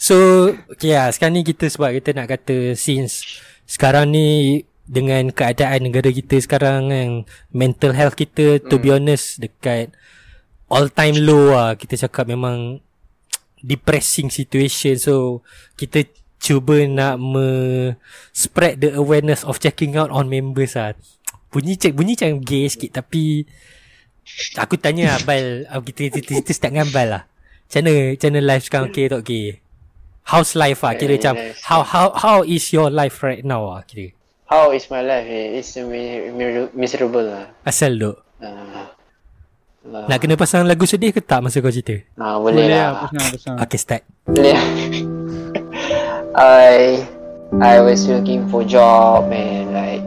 So 0.04 0.52
okay 0.68 1.00
lah 1.00 1.16
Sekarang 1.16 1.40
ni 1.40 1.48
kita 1.48 1.72
sebab 1.72 1.96
kita 1.96 2.12
nak 2.12 2.28
kata 2.28 2.76
Since 2.76 3.40
Sekarang 3.64 4.12
ni 4.12 4.60
Dengan 4.84 5.32
keadaan 5.32 5.88
negara 5.88 6.12
kita 6.12 6.36
sekarang 6.44 6.92
kan 6.92 7.10
Mental 7.56 7.96
health 7.96 8.20
kita 8.20 8.60
To 8.68 8.76
be 8.84 8.92
honest 8.92 9.40
Dekat 9.40 9.96
All 10.68 10.92
time 10.92 11.24
low 11.24 11.56
lah. 11.56 11.80
Kita 11.80 11.96
cakap 11.96 12.28
memang 12.28 12.84
Depressing 13.64 14.28
situation. 14.28 15.00
So 15.00 15.40
Kita 15.80 16.04
Cuba 16.36 16.84
nak 16.84 17.24
me 17.24 17.48
Spread 18.36 18.84
the 18.84 19.00
awareness 19.00 19.48
Of 19.48 19.64
checking 19.64 19.96
out 19.96 20.12
on 20.12 20.28
members 20.28 20.76
lah. 20.76 21.00
Bunyi 21.48 21.80
cek 21.80 21.96
Bunyi 21.96 22.20
macam 22.20 22.44
gay 22.44 22.68
sikit 22.68 23.00
Tapi 23.00 23.48
Aku 24.56 24.76
tanya 24.76 25.16
Abal 25.16 25.68
Kita 25.84 26.08
kita, 26.10 26.32
kita 26.40 26.52
start 26.52 26.72
dengan 26.72 26.88
Abal 26.88 27.08
lah 27.12 27.24
Macam 27.68 27.80
mana 27.84 27.94
Macam 28.16 28.30
mana 28.30 28.42
life 28.42 28.64
sekarang 28.66 28.88
Okay 28.90 29.06
tak 29.08 29.20
okay 29.22 29.46
How's 30.24 30.56
life 30.56 30.80
ah 30.82 30.96
kira 30.96 31.14
Very 31.14 31.20
macam 31.20 31.36
how 31.68 31.82
how 31.84 32.08
how 32.16 32.38
is 32.42 32.64
your 32.72 32.88
life 32.88 33.20
right 33.20 33.44
now 33.44 33.68
ah 33.68 33.84
kira. 33.84 34.16
How 34.48 34.72
is 34.72 34.88
my 34.88 35.04
life 35.04 35.28
eh? 35.28 35.60
It's 35.60 35.76
mi- 35.76 36.32
mi- 36.32 36.72
miserable 36.72 37.28
lah 37.28 37.52
Asal 37.68 38.00
duk. 38.00 38.16
uh, 38.40 38.88
Nak 39.84 40.18
kena 40.24 40.40
pasang 40.40 40.64
lagu 40.64 40.88
sedih 40.88 41.12
ke 41.12 41.20
tak 41.20 41.44
masa 41.44 41.60
kau 41.60 41.68
cerita? 41.68 42.00
uh, 42.16 42.40
Boleh, 42.40 42.56
Boleh 42.56 42.68
lah 42.72 42.80
lah 42.88 43.02
pasang 43.04 43.26
pasang. 43.36 43.56
Okay 43.68 43.76
start. 43.78 44.02
Boleh 44.24 44.56
I 46.40 47.04
I 47.60 47.76
was 47.84 48.08
looking 48.08 48.48
for 48.48 48.64
job 48.64 49.28
and 49.28 49.76
like 49.76 50.04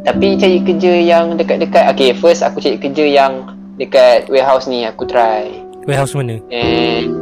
Tapi 0.00 0.40
cari 0.40 0.58
kerja 0.64 0.92
yang 0.96 1.36
dekat-dekat 1.36 1.92
Okay 1.92 2.16
first 2.16 2.40
aku 2.40 2.60
cari 2.60 2.80
kerja 2.80 3.04
yang 3.04 3.60
Dekat 3.80 4.28
warehouse 4.28 4.68
ni 4.68 4.84
aku 4.84 5.08
try. 5.08 5.48
Warehouse 5.88 6.12
mana? 6.12 6.36
And 6.52 7.16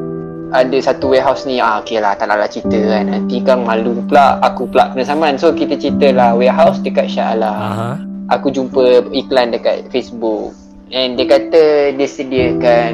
ada 0.51 0.75
satu 0.83 1.15
warehouse 1.15 1.47
ni 1.47 1.63
ah 1.63 1.79
okay 1.79 2.03
lah 2.03 2.19
tak 2.19 2.35
nak 2.35 2.43
lah 2.43 2.51
cerita 2.51 2.75
kan. 2.75 3.07
Nanti 3.15 3.39
kan 3.47 3.63
malu 3.63 3.95
pula 4.11 4.43
aku 4.43 4.67
pula 4.67 4.91
kena 4.91 5.07
saman. 5.07 5.39
So 5.39 5.55
kita 5.55 5.79
cerita 5.79 6.11
lah 6.11 6.35
warehouse 6.35 6.83
dekat 6.83 7.15
Shah 7.15 7.39
Alam. 7.39 7.55
Aha. 7.63 7.91
aku 8.35 8.51
jumpa 8.51 9.07
iklan 9.15 9.55
dekat 9.55 9.87
Facebook. 9.95 10.51
And 10.91 11.15
dia 11.15 11.31
kata 11.31 11.95
dia 11.95 12.09
sediakan 12.11 12.91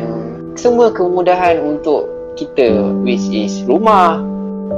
semua 0.60 0.92
kemudahan 0.92 1.56
untuk 1.64 2.04
kita 2.36 2.92
which 3.00 3.24
is 3.32 3.64
rumah 3.64 4.20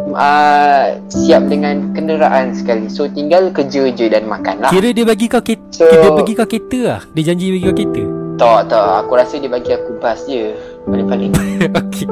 uh, 0.08 0.84
siap 1.08 1.42
dengan 1.44 1.90
kenderaan 1.90 2.52
sekali 2.52 2.86
so 2.86 3.06
tinggal 3.06 3.50
kerja 3.50 3.88
je 3.88 4.06
dan 4.06 4.24
makan 4.24 4.60
lah 4.60 4.70
Kira 4.70 4.90
dia 4.90 5.02
bagi 5.02 5.26
kau 5.26 5.40
kereta, 5.40 5.82
So- 5.82 5.90
dia 5.90 6.10
bagi 6.12 6.32
kau 6.32 6.44
kereta 6.44 6.78
lah. 6.84 7.00
Dia 7.10 7.22
janji 7.26 7.50
bagi 7.50 7.64
kau 7.64 7.74
kereta. 7.74 8.02
tak 8.36 8.60
tak 8.68 8.84
aku 9.00 9.12
rasa 9.14 9.34
dia 9.36 9.48
bagi 9.48 9.72
aku 9.72 9.96
bas 9.96 10.20
je 10.22 10.52
paling-paling 10.84 11.32
okay. 11.80 12.04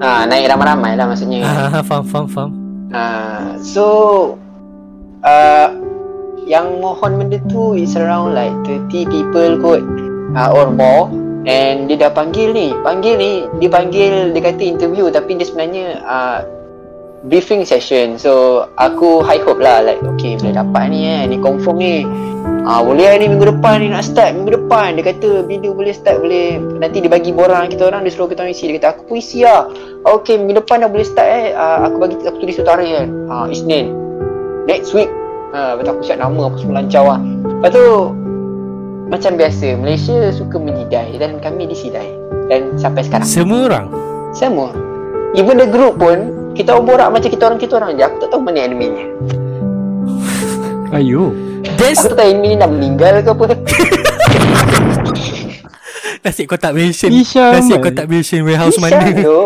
ha, 0.00 0.24
naik 0.24 0.48
ramai-ramai 0.48 0.96
lah 0.96 1.04
maksudnya 1.04 1.44
Ah, 1.44 1.84
faham 1.84 2.02
faham 2.02 2.26
faham. 2.26 2.50
Uh, 2.88 3.54
so 3.60 3.84
uh, 5.20 5.68
yang 6.42 6.80
mohon 6.80 7.14
benda 7.14 7.38
tu 7.46 7.76
is 7.76 7.94
around 7.94 8.32
like 8.32 8.50
30 8.64 8.88
people 9.06 9.50
kot 9.60 9.84
uh, 10.32 10.50
or 10.50 10.66
more 10.66 11.06
and 11.48 11.88
dia 11.88 11.96
dah 11.96 12.12
panggil 12.12 12.52
ni 12.52 12.76
panggil 12.84 13.16
ni 13.16 13.32
dia 13.62 13.70
panggil 13.72 14.34
dia 14.36 14.40
kata 14.44 14.60
interview 14.60 15.08
tapi 15.08 15.36
dia 15.40 15.46
sebenarnya 15.48 16.04
uh, 16.04 16.40
briefing 17.28 17.68
session. 17.68 18.16
So 18.16 18.64
aku 18.80 19.20
high 19.20 19.44
hope 19.44 19.60
lah 19.60 19.84
like 19.84 20.00
okay 20.16 20.40
boleh 20.40 20.56
dapat 20.56 20.88
ni 20.88 21.00
eh. 21.04 21.20
Ni 21.28 21.36
confirm 21.36 21.76
ni. 21.76 22.04
Ah 22.64 22.80
boleh 22.84 23.12
lah 23.12 23.16
ni 23.20 23.28
minggu 23.28 23.56
depan 23.56 23.84
ni 23.84 23.92
nak 23.92 24.04
start 24.04 24.32
minggu 24.36 24.56
depan. 24.56 24.96
Dia 24.96 25.04
kata 25.12 25.44
bila 25.44 25.68
boleh 25.72 25.92
start 25.92 26.20
boleh 26.20 26.56
nanti 26.80 27.04
dia 27.04 27.12
bagi 27.12 27.32
borang 27.32 27.68
kita 27.68 27.92
orang 27.92 28.08
dia 28.08 28.12
suruh 28.12 28.28
kita 28.28 28.44
orang 28.44 28.56
isi. 28.56 28.72
Dia 28.72 28.76
kata 28.80 28.88
aku 28.96 29.02
pun 29.08 29.16
isi 29.20 29.44
lah. 29.44 29.68
Okay 30.04 30.40
minggu 30.40 30.64
depan 30.64 30.84
dah 30.84 30.88
boleh 30.88 31.04
start 31.04 31.28
eh. 31.28 31.44
Uh, 31.52 31.78
aku 31.88 31.96
bagi 32.00 32.16
aku 32.24 32.36
tulis 32.40 32.56
utara 32.56 32.84
kan 32.84 33.08
ah 33.28 33.46
Isnin. 33.52 33.92
Next 34.64 34.96
week. 34.96 35.12
Ah 35.52 35.76
betul 35.76 36.00
aku 36.00 36.02
siap 36.08 36.20
nama 36.20 36.48
apa 36.48 36.56
semua 36.56 36.80
lancar 36.80 37.04
lah. 37.04 37.20
Lepas 37.60 37.70
tu 37.76 37.84
macam 39.10 39.34
biasa 39.34 39.74
Malaysia 39.74 40.30
suka 40.30 40.56
menjidai 40.56 41.18
dan 41.18 41.42
kami 41.42 41.66
disidai 41.66 42.06
dan 42.46 42.78
sampai 42.78 43.02
sekarang 43.02 43.26
Semua 43.26 43.60
orang. 43.66 43.86
semua 44.30 44.70
even 45.34 45.58
the 45.58 45.66
group 45.66 45.98
pun 45.98 46.30
kita 46.54 46.72
orang 46.72 46.86
borak 46.86 47.08
macam 47.10 47.28
kita 47.28 47.42
orang 47.44 47.58
kita 47.58 47.72
orang 47.76 47.90
je 47.94 48.02
aku 48.02 48.16
tak 48.18 48.28
tahu 48.30 48.40
mana 48.40 48.62
adminnya 48.62 49.06
Ayo. 50.90 51.30
That's 51.78 52.02
aku 52.02 52.14
tak 52.14 52.18
tahu 52.18 52.30
admin 52.34 52.48
ni 52.50 52.56
dah 52.56 52.66
meninggal 52.66 53.22
ke 53.22 53.30
apa 53.30 53.44
nasib 56.20 56.44
kau 56.46 56.60
tak 56.60 56.76
mention. 56.76 57.10
Isha 57.10 57.56
Nasib 57.56 57.80
kau 57.80 57.92
tak 57.92 58.06
mention 58.06 58.44
warehouse 58.44 58.76
Kisah 58.76 58.90
mana. 58.92 59.22
tu. 59.22 59.42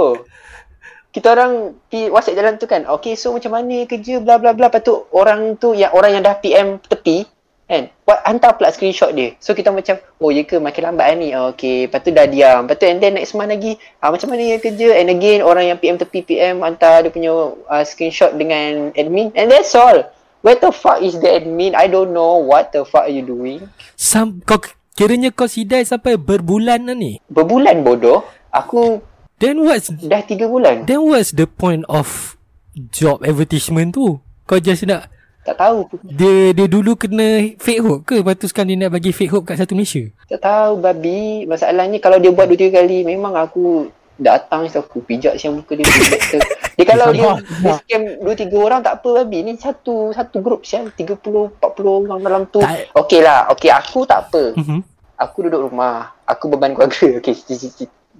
Kita 1.14 1.30
orang 1.30 1.78
pi 1.86 2.10
WhatsApp 2.10 2.34
jalan 2.34 2.54
tu 2.58 2.66
kan. 2.66 2.82
Okay, 2.90 3.14
so 3.14 3.30
macam 3.30 3.54
mana 3.54 3.86
kerja 3.86 4.18
bla 4.18 4.34
bla 4.34 4.50
bla. 4.50 4.66
Lepas 4.66 4.82
tu 4.82 5.06
orang 5.14 5.54
tu 5.54 5.70
yang 5.70 5.94
orang 5.94 6.18
yang 6.18 6.26
dah 6.26 6.34
PM 6.34 6.82
tepi 6.82 7.22
kan. 7.64 7.88
Buat 8.04 8.20
hantar 8.24 8.56
pula 8.56 8.68
screenshot 8.70 9.12
dia. 9.12 9.34
So 9.40 9.52
kita 9.52 9.72
macam 9.72 9.96
oh 10.20 10.28
ya 10.28 10.44
ke 10.44 10.60
makin 10.60 10.82
lambat 10.92 11.06
ni. 11.16 11.32
Oh, 11.32 11.52
okay, 11.52 11.88
lepas 11.88 12.04
tu 12.04 12.12
dah 12.12 12.28
diam. 12.28 12.64
Lepas 12.64 12.76
tu 12.76 12.86
and 12.86 13.00
then 13.00 13.16
next 13.16 13.32
month 13.32 13.48
lagi. 13.48 13.80
Ah 13.98 14.12
macam 14.12 14.32
mana 14.32 14.42
ya 14.44 14.56
kerja 14.60 15.00
and 15.00 15.08
again 15.08 15.40
orang 15.40 15.72
yang 15.72 15.78
PM 15.80 15.96
tepi 15.96 16.20
PM 16.20 16.60
hantar 16.60 17.04
dia 17.04 17.10
punya 17.10 17.32
uh, 17.66 17.84
screenshot 17.84 18.36
dengan 18.36 18.92
admin 18.92 19.32
and 19.32 19.48
that's 19.48 19.72
all. 19.72 20.04
Where 20.44 20.60
the 20.60 20.76
fuck 20.76 21.00
is 21.00 21.16
the 21.16 21.40
admin? 21.40 21.72
I 21.72 21.88
don't 21.88 22.12
know 22.12 22.36
what 22.36 22.68
the 22.68 22.84
fuck 22.84 23.08
are 23.08 23.14
you 23.14 23.24
doing. 23.24 23.64
Sam, 23.96 24.44
kau 24.44 24.60
kiranya 24.92 25.32
kau 25.32 25.48
sidai 25.48 25.88
sampai 25.88 26.20
berbulan 26.20 26.84
lah 26.84 26.92
ni. 26.92 27.16
Berbulan 27.32 27.80
bodoh. 27.80 28.28
Aku 28.52 29.00
Then 29.40 29.64
what's 29.64 29.88
dah 29.88 30.20
tiga 30.22 30.46
bulan. 30.46 30.84
then 30.84 31.00
what's 31.02 31.32
the 31.32 31.48
point 31.48 31.82
of 31.88 32.36
job 32.92 33.24
advertisement 33.24 33.96
tu? 33.96 34.20
Kau 34.44 34.60
just 34.60 34.84
nak 34.84 35.08
Tak 35.44 35.56
tahu. 35.56 35.78
dia 36.02 36.50
dia 36.50 36.66
dulu 36.66 36.96
kena 36.96 37.24
fake 37.54 37.78
hook 37.78 38.00
ke? 38.04 38.14
Lepas 38.18 38.34
tu 38.34 38.48
sekarang 38.48 38.72
dia 38.72 38.78
nak 38.80 38.92
bagi 38.92 39.12
fake 39.12 39.28
hook 39.28 39.44
kat 39.44 39.60
satu 39.60 39.72
Malaysia. 39.72 40.00
Tak 40.26 40.40
tahu 40.40 40.72
babi 40.78 41.44
Masalahnya 41.44 42.00
kalau 42.00 42.16
dia 42.16 42.32
buat 42.32 42.48
2-3 42.48 42.72
kali 42.72 43.04
Memang 43.04 43.34
aku 43.34 43.92
datang 44.14 44.64
so 44.66 44.78
aku 44.78 45.02
pijak 45.02 45.36
siang 45.36 45.58
muka 45.58 45.74
dia 45.74 45.84
pijak. 45.84 46.40
Dia 46.74 46.86
kalau 46.94 47.10
dia, 47.10 47.28
dia 47.60 47.72
scam 47.76 48.02
2-3 48.24 48.56
orang 48.56 48.80
tak 48.80 48.94
apa 48.98 49.08
babi 49.20 49.38
Ni 49.42 49.52
satu 49.54 50.10
satu 50.10 50.40
grup 50.40 50.64
siang 50.64 50.88
30-40 50.88 51.60
orang 51.84 52.20
dalam 52.20 52.42
tu 52.48 52.64
Okey 52.94 53.20
lah 53.20 53.52
Okay 53.52 53.68
aku 53.68 54.08
tak 54.08 54.26
apa 54.26 54.56
Mhm. 54.56 54.80
Aku 55.14 55.44
duduk 55.44 55.68
rumah 55.68 56.16
Aku 56.24 56.48
beban 56.48 56.72
keluarga 56.72 57.04
Okay 57.20 57.36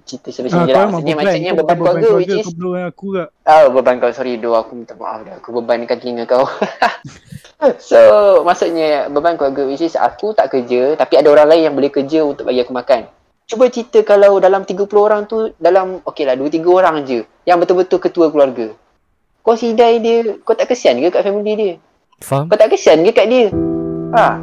cerita, 0.05 0.29
Ah, 0.29 0.69
je 0.69 0.71
kau 0.71 0.85
lah 0.85 0.89
memang 1.01 1.25
Maksudnya 1.25 1.51
beban. 1.57 1.75
beban 1.75 1.75
keluarga 1.97 2.07
which 2.21 2.29
is 2.29 2.45
Kau 2.45 2.53
dengan 2.53 2.85
aku 2.85 3.07
tak? 3.17 3.27
Oh 3.49 3.65
beban 3.73 3.95
kau 3.97 4.11
sorry 4.13 4.37
do 4.37 4.53
aku 4.53 4.71
minta 4.77 4.93
maaf 4.93 5.25
dah 5.25 5.35
aku 5.41 5.49
bebankan 5.57 5.97
telinga 5.97 6.23
kau. 6.29 6.45
so 7.81 7.99
maksudnya 8.45 9.09
beban 9.09 9.35
keluarga 9.35 9.65
which 9.65 9.81
is 9.81 9.97
aku 9.97 10.37
tak 10.37 10.53
kerja 10.53 10.93
tapi 10.93 11.17
ada 11.17 11.33
orang 11.33 11.49
lain 11.49 11.61
yang 11.67 11.75
boleh 11.75 11.89
kerja 11.89 12.21
untuk 12.21 12.45
bagi 12.45 12.61
aku 12.61 12.71
makan. 12.71 13.09
Cuba 13.45 13.69
cerita 13.69 14.01
kalau 14.01 14.37
dalam 14.41 14.65
30 14.65 14.85
orang 14.93 15.25
tu 15.25 15.53
dalam 15.57 16.01
okey 16.05 16.25
lah 16.25 16.37
2 16.37 16.49
3 16.49 16.65
orang 16.65 16.95
je 17.05 17.25
yang 17.45 17.57
betul-betul 17.57 17.97
ketua 17.97 18.29
keluarga. 18.29 18.73
Kau 19.45 19.53
sidai 19.53 20.01
dia, 20.01 20.41
kau 20.41 20.57
tak 20.57 20.73
kesian 20.73 20.97
ke 20.97 21.13
kat 21.13 21.21
family 21.21 21.53
dia? 21.53 21.73
Faham? 22.17 22.49
Kau 22.49 22.57
tak 22.57 22.73
kesian 22.73 23.05
ke 23.05 23.13
kat 23.13 23.29
dia? 23.29 23.53
Ha. 24.17 24.41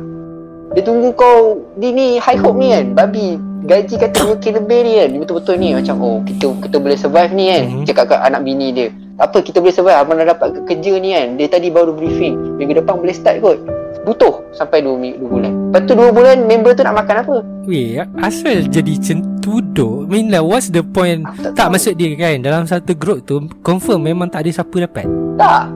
Dia 0.72 0.82
tunggu 0.86 1.12
kau 1.12 1.68
Dia 1.76 1.90
ni 1.92 2.16
high 2.16 2.40
hope 2.40 2.56
ni 2.56 2.72
kan 2.72 2.86
Babi 2.96 3.51
Gaji 3.62 3.94
kata 3.96 4.18
2k 4.28 4.44
lebih 4.54 4.78
ni 4.80 4.92
kan 4.96 5.10
betul-betul 5.16 5.54
ni 5.56 5.68
Macam 5.72 5.94
oh 5.98 6.18
kita 6.20 6.46
kita 6.60 6.76
boleh 6.76 6.94
survive 6.94 7.30
ni 7.30 7.44
kan 7.48 7.62
Mhm. 7.64 7.84
Cakap 7.84 8.04
kat 8.08 8.20
anak 8.20 8.42
bini 8.42 8.68
dia 8.70 8.88
Tak 9.14 9.26
apa 9.28 9.38
kita 9.40 9.58
boleh 9.58 9.70
survive 9.70 9.96
Abang 9.96 10.16
dah 10.16 10.28
dapat 10.28 10.48
ke- 10.52 10.64
kerja 10.68 10.92
ni 10.96 11.10
kan 11.10 11.26
Dia 11.34 11.46
tadi 11.48 11.68
baru 11.68 11.90
briefing 11.90 12.58
Minggu 12.58 12.76
depan 12.76 12.96
boleh 12.96 13.12
start 13.12 13.38
kot 13.38 13.58
Butuh 14.02 14.42
Sampai 14.50 14.80
2, 14.80 14.92
mi- 14.94 15.14
2 15.14 15.22
bulan 15.22 15.52
Lepas 15.68 15.82
tu 15.84 15.94
2 15.94 16.10
bulan 16.10 16.36
Member 16.42 16.72
tu 16.72 16.82
nak 16.82 16.96
makan 16.96 17.16
apa 17.18 17.36
Weh, 17.62 17.94
asal 18.18 18.66
jadi 18.66 18.98
centuduk? 18.98 20.02
I 20.02 20.10
mean 20.10 20.26
like, 20.28 20.42
what's 20.42 20.66
the 20.66 20.82
point? 20.82 21.22
Aku 21.22 21.46
Tak 21.46 21.62
tahu. 21.62 21.70
maksud 21.70 21.94
dia 21.94 22.10
kan, 22.12 22.42
dalam 22.42 22.66
satu 22.66 22.90
group 22.92 23.22
tu, 23.22 23.38
confirm 23.62 24.02
memang 24.02 24.26
tak 24.26 24.42
ada 24.42 24.50
siapa 24.52 24.82
dapat. 24.82 25.06
Tak 25.38 25.70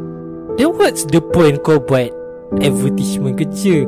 Then 0.59 0.75
what's 0.75 1.07
the 1.07 1.22
point 1.22 1.62
kau 1.62 1.79
buat 1.79 2.11
advertisement 2.59 3.37
kerja? 3.37 3.87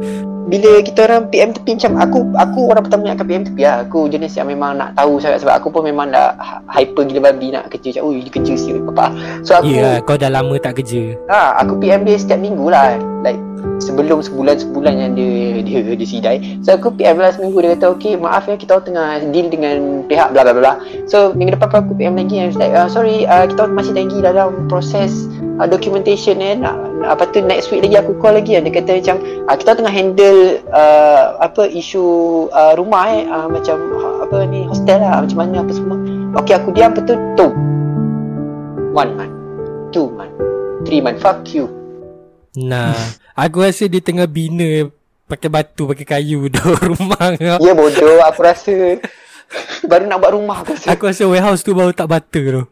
Bila 0.49 0.81
kita 0.81 1.05
orang 1.05 1.29
PM 1.29 1.53
tepi 1.53 1.77
macam 1.77 1.93
aku 2.01 2.19
aku 2.35 2.61
orang 2.73 2.85
pertama 2.89 3.03
yang 3.07 3.17
akan 3.21 3.27
PM 3.29 3.45
tepi 3.45 3.63
lah. 3.69 3.77
Aku 3.85 4.09
jenis 4.09 4.33
yang 4.35 4.49
memang 4.49 4.81
nak 4.81 4.97
tahu 4.97 5.21
sangat 5.21 5.45
sebab 5.45 5.61
aku 5.61 5.69
pun 5.69 5.85
memang 5.85 6.09
dah 6.09 6.33
hy- 6.41 6.65
hyper 6.83 7.05
gila 7.05 7.29
babi 7.29 7.53
nak 7.53 7.69
kerja 7.69 8.01
macam 8.01 8.05
ui 8.09 8.25
dia 8.25 8.33
kerja 8.33 8.53
siap 8.57 8.89
apa. 8.97 9.07
So 9.45 9.61
aku 9.61 9.69
Ya, 9.69 9.77
yeah, 9.77 9.95
kau 10.01 10.17
dah 10.17 10.33
lama 10.33 10.57
tak 10.57 10.81
kerja. 10.81 11.15
Ha, 11.29 11.61
aku 11.61 11.77
PM 11.79 12.09
dia 12.09 12.17
setiap 12.17 12.41
minggu 12.41 12.73
lah. 12.73 12.97
Like 13.21 13.37
sebelum 13.79 14.23
sebulan-sebulan 14.23 14.95
yang 14.97 15.13
dia 15.15 15.61
dia 15.63 15.81
dia 15.95 16.09
sidai. 16.09 16.39
So 16.65 16.75
aku 16.75 16.95
PM 16.97 17.21
lah 17.21 17.35
seminggu 17.35 17.61
dia 17.61 17.77
kata 17.77 17.93
okay 17.93 18.17
maaf 18.17 18.49
ya 18.49 18.57
kita 18.57 18.81
tengah 18.83 19.23
deal 19.31 19.53
dengan 19.53 20.07
pihak 20.09 20.33
bla 20.33 20.43
bla 20.49 20.55
bla. 20.55 20.73
So 21.07 21.37
minggu 21.37 21.59
depan 21.59 21.85
aku 21.85 21.93
PM 21.99 22.17
lagi 22.17 22.41
and 22.41 22.55
like 22.57 22.73
uh, 22.73 22.89
sorry 22.89 23.29
uh, 23.29 23.45
kita 23.45 23.69
masih 23.69 23.93
lagi 23.95 24.19
dalam 24.23 24.67
proses 24.71 25.29
uh, 25.59 25.67
documentation 25.67 26.39
eh. 26.39 26.55
Nak, 26.57 26.75
apa 27.05 27.29
tu 27.31 27.43
next 27.43 27.71
week 27.75 27.83
lagi 27.83 27.99
aku 27.99 28.17
call 28.19 28.39
lagi 28.39 28.59
dia 28.59 28.71
kata 28.71 29.03
macam 29.03 29.17
uh, 29.51 29.57
kita 29.59 29.71
tengah 29.79 29.95
handle 29.95 30.41
uh, 30.71 31.39
apa 31.43 31.67
isu 31.69 32.05
uh, 32.51 32.73
rumah 32.79 33.05
eh. 33.13 33.23
Uh, 33.27 33.47
macam 33.51 33.77
uh, 33.99 34.25
apa 34.25 34.47
ni 34.47 34.65
hostel 34.65 35.03
lah 35.03 35.23
macam 35.23 35.39
mana 35.43 35.63
apa 35.63 35.73
semua. 35.75 35.97
Okey 36.43 36.55
aku 36.55 36.71
diam 36.73 36.95
betul? 36.95 37.19
Tu 37.35 37.47
one 38.95 39.13
month. 39.15 39.35
Two 39.95 40.11
month. 40.15 40.35
Three 40.87 41.03
month. 41.03 41.19
Fuck 41.23 41.47
you. 41.53 41.67
Nah, 42.59 42.95
aku 43.39 43.63
rasa 43.63 43.87
dia 43.87 44.03
tengah 44.03 44.27
bina 44.27 44.91
pakai 45.29 45.53
batu, 45.53 45.87
pakai 45.87 46.07
kayu 46.07 46.49
dah 46.55 46.65
rumah. 46.83 47.37
Kau. 47.37 47.61
ya 47.63 47.73
bodoh 47.77 48.19
aku 48.25 48.41
rasa. 48.43 48.99
Baru 49.89 50.05
nak 50.05 50.21
buat 50.21 50.33
rumah 50.35 50.57
aku 50.65 50.75
rasa. 50.75 50.87
Aku 50.93 51.03
rasa 51.07 51.23
warehouse 51.29 51.63
tu 51.63 51.73
baru 51.77 51.93
tak 51.95 52.09
bata 52.11 52.41
tu. 52.41 52.65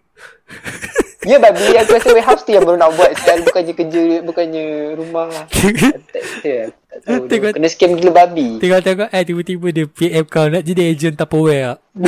Ya 1.27 1.37
babi 1.43 1.75
aku 1.75 1.91
rasa 1.99 2.09
warehouse 2.15 2.47
tu 2.47 2.55
yang 2.55 2.63
baru 2.63 2.79
nak 2.79 2.95
buat 2.95 3.11
sekali 3.19 3.43
bukannya 3.43 3.73
kerja 3.75 4.03
bukannya 4.23 4.65
rumah 4.95 5.27
tak, 5.51 5.99
tak, 6.15 6.71
tak 6.71 6.99
tahu 7.03 7.27
tu. 7.27 7.29
Tengok- 7.29 7.55
kena 7.59 7.69
scam 7.69 7.91
gila 7.99 8.13
babi 8.15 8.63
Tengok-tengok 8.63 9.09
eh 9.11 9.23
tiba-tiba 9.27 9.67
dia 9.75 9.85
PM 9.91 10.25
kau 10.25 10.47
nak 10.47 10.63
jadi 10.63 10.83
agent 10.95 11.19
Tupperware. 11.19 11.75
tak? 11.75 11.79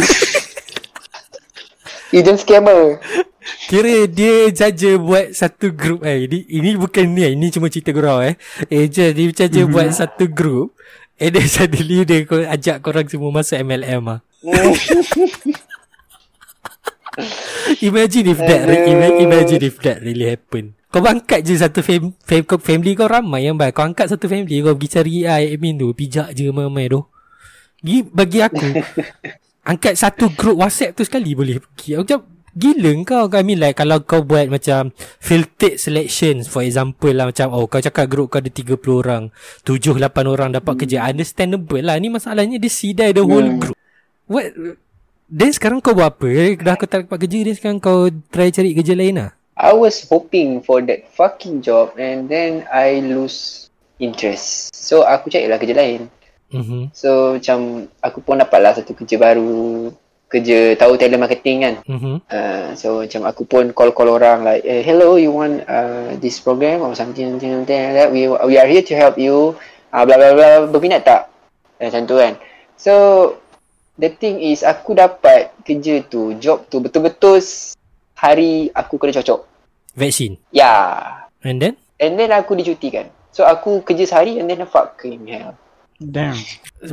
agent 2.16 2.38
scammer 2.40 3.02
Kira 3.68 4.08
dia 4.08 4.48
jaja 4.52 4.96
buat 4.96 5.32
satu 5.32 5.72
group 5.72 6.04
eh. 6.04 6.28
Ini, 6.28 6.38
ini 6.52 6.70
bukan 6.76 7.04
ni 7.04 7.24
eh. 7.24 7.32
Ini 7.32 7.48
cuma 7.48 7.72
cerita 7.72 7.96
gurau 7.96 8.20
eh. 8.20 8.36
Agent 8.68 9.12
dia 9.12 9.24
jaja 9.44 9.60
buat 9.64 9.88
satu 9.92 10.28
group. 10.28 10.76
And 11.18 11.34
then 11.34 11.48
suddenly 11.52 12.06
dia 12.06 12.22
ajak 12.28 12.80
korang 12.80 13.08
semua 13.10 13.32
masuk 13.32 13.60
MLM 13.60 14.04
ah. 14.08 14.20
Imagine 17.88 18.32
if 18.32 18.38
that 18.38 18.62
re- 18.64 18.86
ima- 18.86 19.18
imagine 19.18 19.62
if 19.62 19.76
that 19.82 19.98
really 20.00 20.26
happen. 20.26 20.74
Kau 20.88 21.04
angkat 21.04 21.44
je 21.44 21.52
satu 21.52 21.84
fam- 21.84 22.16
fam- 22.24 22.46
kau- 22.46 22.62
family 22.62 22.96
kau 22.96 23.04
ramai 23.04 23.44
yang 23.44 23.58
baik. 23.58 23.76
Kau 23.76 23.84
angkat 23.84 24.08
satu 24.08 24.24
family 24.24 24.64
kau 24.64 24.72
pergi 24.72 24.88
cari 24.88 25.12
AI 25.22 25.52
admin 25.52 25.76
tu, 25.76 25.92
pijak 25.92 26.32
je 26.32 26.48
ramai 26.48 26.88
tu. 26.88 27.04
Gi- 27.84 28.08
Bagi 28.08 28.40
aku 28.40 28.64
angkat 29.70 29.94
satu 29.94 30.32
group 30.32 30.64
WhatsApp 30.64 30.96
tu 30.96 31.04
sekali 31.04 31.36
boleh 31.36 31.60
pergi. 31.60 31.94
Aku 31.94 32.02
macam 32.08 32.20
gila 32.58 32.90
kau 33.04 33.30
I 33.30 33.44
mean 33.46 33.60
like 33.60 33.78
kalau 33.78 34.02
kau 34.02 34.26
buat 34.26 34.50
macam 34.50 34.90
filtered 35.22 35.78
selections 35.78 36.50
for 36.50 36.66
example 36.66 37.12
lah 37.14 37.30
macam 37.30 37.54
oh 37.54 37.70
kau 37.70 37.78
cakap 37.78 38.10
group 38.10 38.34
kau 38.34 38.42
ada 38.42 38.50
30 38.50 38.74
orang 38.90 39.30
7 39.62 39.78
8 39.94 40.02
orang 40.26 40.50
dapat 40.50 40.74
kerja 40.74 41.06
understandable 41.06 41.78
lah 41.78 41.94
ni 42.02 42.10
masalahnya 42.10 42.58
dia 42.58 42.66
sidai 42.66 43.14
the 43.14 43.22
whole 43.22 43.46
Hmm. 43.46 43.62
group 43.62 43.78
what 44.26 44.50
then 45.28 45.52
sekarang 45.52 45.78
kau 45.78 45.92
buat 45.92 46.16
apa 46.16 46.26
Eh, 46.28 46.56
dah 46.56 46.74
kau 46.74 46.88
tak 46.88 47.04
dapat 47.06 47.28
kerja 47.28 47.38
then 47.44 47.56
sekarang 47.56 47.78
kau 47.78 48.08
try 48.28 48.48
cari 48.48 48.72
kerja 48.72 48.96
lain 48.96 49.14
lah 49.20 49.30
I 49.58 49.74
was 49.74 50.06
hoping 50.06 50.62
for 50.62 50.78
that 50.86 51.10
fucking 51.18 51.66
job 51.66 51.98
and 51.98 52.30
then 52.30 52.62
I 52.70 53.02
lose 53.02 53.66
interest. 53.98 54.70
So 54.70 55.02
aku 55.02 55.34
carilah 55.34 55.58
kerja 55.58 55.74
lain. 55.74 56.06
mhm 56.54 56.94
So 56.94 57.34
macam 57.34 57.90
aku 57.98 58.22
pun 58.22 58.38
dapatlah 58.38 58.78
satu 58.78 58.94
kerja 58.94 59.18
baru. 59.18 59.90
Kerja 60.30 60.78
tahu 60.78 60.94
telemarketing 60.94 61.58
kan. 61.66 61.74
mhm 61.90 62.22
Uh, 62.30 62.70
so 62.78 63.02
macam 63.02 63.26
aku 63.26 63.42
pun 63.50 63.74
call-call 63.74 64.14
orang 64.14 64.46
like, 64.46 64.62
eh, 64.62 64.78
hello, 64.86 65.18
you 65.18 65.34
want 65.34 65.66
uh, 65.66 66.14
this 66.22 66.38
program 66.38 66.86
or 66.86 66.94
something, 66.94 67.26
something, 67.34 67.50
something 67.50 67.74
like 67.82 67.96
that. 67.98 68.08
We, 68.14 68.30
we 68.30 68.54
are 68.62 68.68
here 68.70 68.86
to 68.86 68.94
help 68.94 69.18
you. 69.18 69.58
Uh, 69.90 70.06
blah, 70.06 70.22
blah, 70.22 70.38
blah. 70.38 70.70
Berminat 70.70 71.02
tak? 71.02 71.34
Eh, 71.82 71.90
Macam 71.90 72.06
tu 72.06 72.14
kan. 72.14 72.38
So, 72.78 72.92
the 73.98 74.08
thing 74.08 74.38
is, 74.38 74.62
aku 74.62 74.94
dapat 74.94 75.52
kerja 75.66 76.00
tu, 76.06 76.38
job 76.38 76.64
tu, 76.70 76.78
betul-betul 76.78 77.42
hari 78.14 78.70
aku 78.72 78.96
kena 78.96 79.18
cocok. 79.18 79.40
vaksin 79.98 80.38
Ya. 80.54 80.62
Yeah. 80.62 80.86
and 81.42 81.58
then 81.58 81.74
And 81.98 82.14
then 82.14 82.30
aku 82.30 82.54
dicutikan. 82.54 83.10
So, 83.34 83.42
aku 83.42 83.82
kerja 83.82 84.06
sehari 84.06 84.38
and 84.38 84.46
then 84.46 84.62
fucking 84.70 85.26
hell. 85.26 85.58
Damn. 85.98 86.38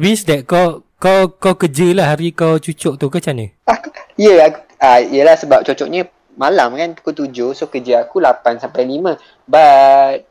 means 0.01 0.25
that 0.25 0.49
kau 0.49 0.81
kau 0.97 1.29
kau 1.37 1.53
kerja 1.53 1.93
lah 1.93 2.17
hari 2.17 2.33
kau 2.33 2.57
cucuk 2.57 2.97
tu 2.97 3.05
ke 3.13 3.21
macam 3.21 3.37
mana 3.37 3.45
Aku, 3.69 3.87
ya, 4.17 4.33
yeah, 4.33 4.37
aku, 4.49 4.59
ah, 4.81 4.97
yelah 4.97 5.37
sebab 5.37 5.61
cocoknya 5.61 6.09
malam 6.35 6.75
kan 6.75 6.89
pukul 6.97 7.31
7 7.31 7.55
so 7.55 7.71
kerja 7.71 8.03
aku 8.03 8.19
8 8.19 8.59
sampai 8.59 8.83
5 8.83 9.47
but 9.47 10.27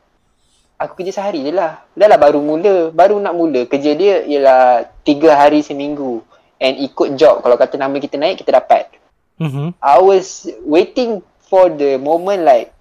aku 0.77 0.93
kerja 1.01 1.13
sehari 1.17 1.49
je 1.49 1.53
lah 1.53 1.81
dah 1.97 2.07
lah 2.13 2.21
baru 2.21 2.45
mula 2.45 2.93
baru 2.93 3.17
nak 3.17 3.35
mula 3.35 3.65
kerja 3.65 3.97
dia 3.97 4.21
ialah 4.29 4.85
3 5.01 5.33
hari 5.33 5.65
seminggu 5.65 6.21
and 6.65 6.81
ikut 6.81 7.21
job 7.21 7.45
kalau 7.45 7.61
kata 7.61 7.77
nama 7.77 7.93
kita 8.01 8.17
naik 8.17 8.41
kita 8.41 8.57
dapat 8.57 8.89
mhm 9.37 9.77
I 9.85 10.01
was 10.01 10.49
waiting 10.65 11.21
for 11.45 11.69
the 11.69 12.01
moment 12.01 12.41
like 12.41 12.73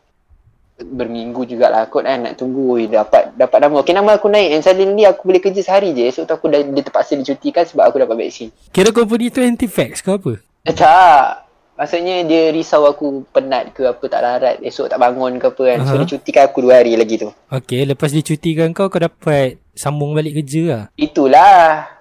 berminggu 0.80 1.46
jugalah 1.46 1.86
kot 1.92 2.08
kan 2.08 2.26
nak 2.26 2.40
tunggu 2.40 2.80
oi, 2.80 2.90
dapat 2.90 3.36
dapat 3.38 3.60
nama 3.62 3.76
okay 3.84 3.94
nama 3.94 4.16
aku 4.16 4.32
naik 4.32 4.58
and 4.58 4.64
suddenly 4.64 5.06
aku 5.06 5.28
boleh 5.28 5.44
kerja 5.44 5.62
sehari 5.62 5.94
je 5.94 6.10
esok 6.10 6.26
tu 6.26 6.34
aku 6.34 6.50
dah 6.50 6.64
dia 6.64 6.82
terpaksa 6.82 7.14
dicutikan 7.14 7.68
sebab 7.68 7.84
aku 7.92 8.02
dapat 8.02 8.16
vaksin 8.18 8.50
kira 8.74 8.90
company 8.90 9.30
tu 9.30 9.44
anti 9.44 9.70
vax 9.70 10.02
ke 10.02 10.10
apa 10.10 10.34
Eh, 10.64 10.72
tak. 10.72 11.44
Maksudnya 11.74 12.24
dia 12.24 12.54
risau 12.56 12.88
aku 12.88 13.28
penat 13.36 13.76
ke 13.76 13.84
apa 13.84 14.00
tak 14.08 14.22
larat 14.24 14.56
esok 14.64 14.88
tak 14.88 14.96
bangun 15.02 15.42
ke 15.42 15.52
apa 15.52 15.64
kan. 15.74 15.80
So 15.84 15.94
Aha. 15.98 16.00
dia 16.00 16.10
cutikan 16.16 16.44
aku 16.48 16.64
dua 16.64 16.80
hari 16.80 16.96
lagi 16.96 17.20
tu. 17.20 17.30
Okay, 17.52 17.84
lepas 17.84 18.14
dia 18.16 18.24
cutikan 18.24 18.72
kau, 18.72 18.88
kau 18.88 19.02
dapat 19.02 19.60
sambung 19.76 20.16
balik 20.16 20.40
kerja 20.40 20.62
lah. 20.70 20.84
Itulah. 20.96 21.93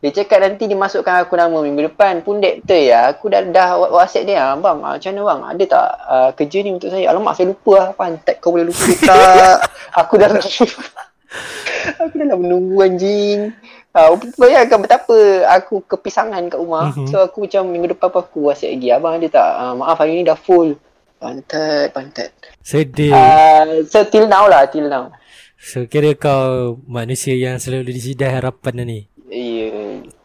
Dia 0.00 0.10
cakap 0.16 0.40
nanti 0.40 0.64
dia 0.64 0.80
masukkan 0.80 1.20
aku 1.20 1.36
nama 1.36 1.60
minggu 1.60 1.92
depan. 1.92 2.24
Pun 2.24 2.40
dek 2.40 2.64
betul 2.64 2.88
ya. 2.88 3.12
Aku 3.12 3.28
dah 3.28 3.44
dah 3.44 3.76
WhatsApp 3.76 4.24
dia. 4.24 4.40
"Ah, 4.40 4.56
Bang, 4.56 4.80
ah, 4.80 4.96
macam 4.96 5.12
mana 5.12 5.22
bang? 5.28 5.40
Ada 5.52 5.64
tak 5.68 5.88
uh, 6.08 6.30
kerja 6.32 6.58
ni 6.64 6.70
untuk 6.72 6.88
saya? 6.88 7.04
Alamak 7.12 7.36
saya 7.36 7.52
lupa 7.52 7.72
lah. 7.76 7.88
Pantat 7.92 8.36
kau 8.40 8.56
boleh 8.56 8.72
lupa 8.72 8.84
tak? 9.08 9.56
aku 9.92 10.14
dah 10.16 10.28
Aku 12.00 12.14
dah 12.16 12.26
lah 12.32 12.38
menunggu 12.40 12.80
anjing. 12.80 13.52
Uh, 13.92 14.16
bayangkan 14.40 14.80
betapa 14.80 15.44
aku 15.52 15.84
kepisangan 15.84 16.48
kat 16.48 16.56
rumah. 16.56 16.96
Mhm. 16.96 17.12
So 17.12 17.20
aku 17.20 17.44
macam 17.44 17.68
minggu 17.68 17.92
depan 17.92 18.08
pun 18.08 18.20
aku 18.24 18.38
WhatsApp 18.48 18.80
lagi. 18.80 18.88
Abang 18.96 19.20
ada 19.20 19.28
tak? 19.28 19.50
Uh, 19.52 19.74
maaf 19.84 20.00
hari 20.00 20.16
ni 20.16 20.24
dah 20.24 20.38
full. 20.38 20.80
Pantat, 21.20 21.92
pantat. 21.92 22.32
Sedih. 22.64 23.12
Uh, 23.12 23.84
so 23.84 24.00
till 24.08 24.24
now 24.24 24.48
lah, 24.48 24.64
till 24.64 24.88
now. 24.88 25.12
So, 25.60 25.84
kira 25.84 26.16
kau 26.16 26.80
manusia 26.88 27.36
yang 27.36 27.60
selalu 27.60 27.92
disidai 27.92 28.32
harapan 28.32 28.80
ni. 28.80 29.09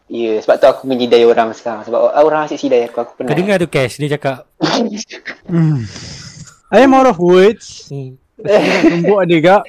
Ya, 0.05 0.37
ya. 0.37 0.39
Sebab 0.39 0.55
tu 0.57 0.67
aku 0.67 0.81
menyidai 0.85 1.25
orang 1.25 1.49
sekarang. 1.51 1.81
Sebab 1.83 2.13
orang 2.15 2.45
asyik 2.45 2.59
sidai 2.59 2.85
aku. 2.85 3.01
Aku 3.01 3.11
Kau 3.13 3.25
penat. 3.25 3.33
dengar 3.33 3.55
tu 3.57 3.65
Cash, 3.65 3.97
dia 3.97 4.13
cakap, 4.13 4.45
Hmm. 5.49 5.81
I 6.69 6.81
am 6.81 6.93
out 6.93 7.05
of 7.05 7.17
words. 7.17 7.89
hmm, 7.89 8.17
Tumbuk 8.83 9.17
ada 9.19 9.35
gak. 9.37 9.63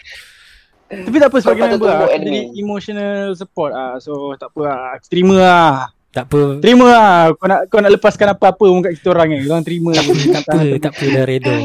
Tapi 0.87 1.17
tak 1.19 1.29
apa 1.29 1.37
sebagai 1.41 1.59
Kau 1.59 1.67
patut 1.67 1.79
member 1.79 1.87
lah. 1.87 1.97
tumbuk 1.99 2.11
Aku 2.11 2.25
jadi 2.25 2.41
emotional 2.55 3.23
support 3.33 3.73
ah. 3.73 3.97
So 3.97 4.13
tak 4.37 4.53
apa 4.53 4.61
lah. 4.63 4.79
Aku 4.97 5.05
terima 5.09 5.37
lah. 5.37 5.73
tak 6.11 6.25
apa, 6.27 6.41
Terima 6.61 6.87
lah. 6.89 7.17
Kau 7.33 7.47
nak 7.47 7.61
kau 7.69 7.81
nak 7.81 7.93
lepaskan 7.93 8.29
apa-apa 8.33 8.65
pun 8.65 8.81
kat 8.81 8.93
kita 8.97 9.09
orang 9.13 9.29
kan. 9.29 9.39
Kau 9.39 9.53
orang 9.53 9.67
terima. 9.67 9.91
tak 9.93 10.05
apa, 10.43 10.59
tak 10.79 10.93
apa 10.93 11.05
dah 11.07 11.25
reda. 11.25 11.57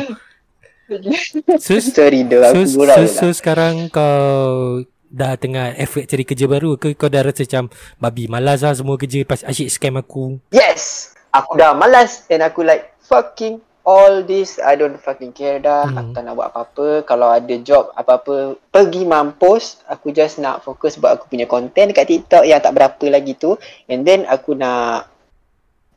So, 1.56 1.80
so, 1.80 1.80
Sorry 1.80 2.28
so, 2.28 2.68
so, 2.68 2.84
je 2.84 3.08
so 3.08 3.26
lah. 3.28 3.32
sekarang 3.32 3.88
kau 3.88 4.84
dah 5.12 5.36
tengah 5.36 5.76
effort 5.76 6.08
cari 6.08 6.24
kerja 6.24 6.48
baru 6.48 6.80
ke 6.80 6.96
kau 6.96 7.12
dah 7.12 7.22
rasa 7.22 7.44
macam 7.44 7.68
babi 8.00 8.32
malas 8.32 8.64
lah 8.64 8.72
semua 8.72 8.96
kerja 8.96 9.28
pas 9.28 9.44
asyik 9.44 9.68
scam 9.68 10.00
aku. 10.00 10.40
Yes! 10.56 11.14
Aku 11.36 11.60
dah 11.60 11.76
malas 11.76 12.28
and 12.32 12.44
aku 12.44 12.64
like 12.64 12.96
fucking 13.04 13.60
all 13.84 14.22
this 14.24 14.62
I 14.62 14.78
don't 14.80 14.98
fucking 15.00 15.36
care 15.36 15.60
dah. 15.60 15.88
Hmm. 15.88 16.00
Aku 16.00 16.10
tak 16.16 16.24
nak 16.28 16.34
buat 16.40 16.48
apa-apa. 16.52 16.88
Kalau 17.08 17.28
ada 17.32 17.56
job 17.62 17.92
apa-apa 17.96 18.56
pergi 18.72 19.04
mampus. 19.04 19.84
Aku 19.88 20.16
just 20.16 20.40
nak 20.40 20.64
fokus 20.64 21.00
buat 21.00 21.20
aku 21.20 21.32
punya 21.32 21.48
content 21.48 21.92
dekat 21.92 22.08
TikTok 22.08 22.44
yang 22.48 22.60
tak 22.64 22.76
berapa 22.76 23.06
lagi 23.12 23.36
tu. 23.36 23.56
And 23.88 24.08
then 24.08 24.28
aku 24.28 24.56
nak 24.56 25.12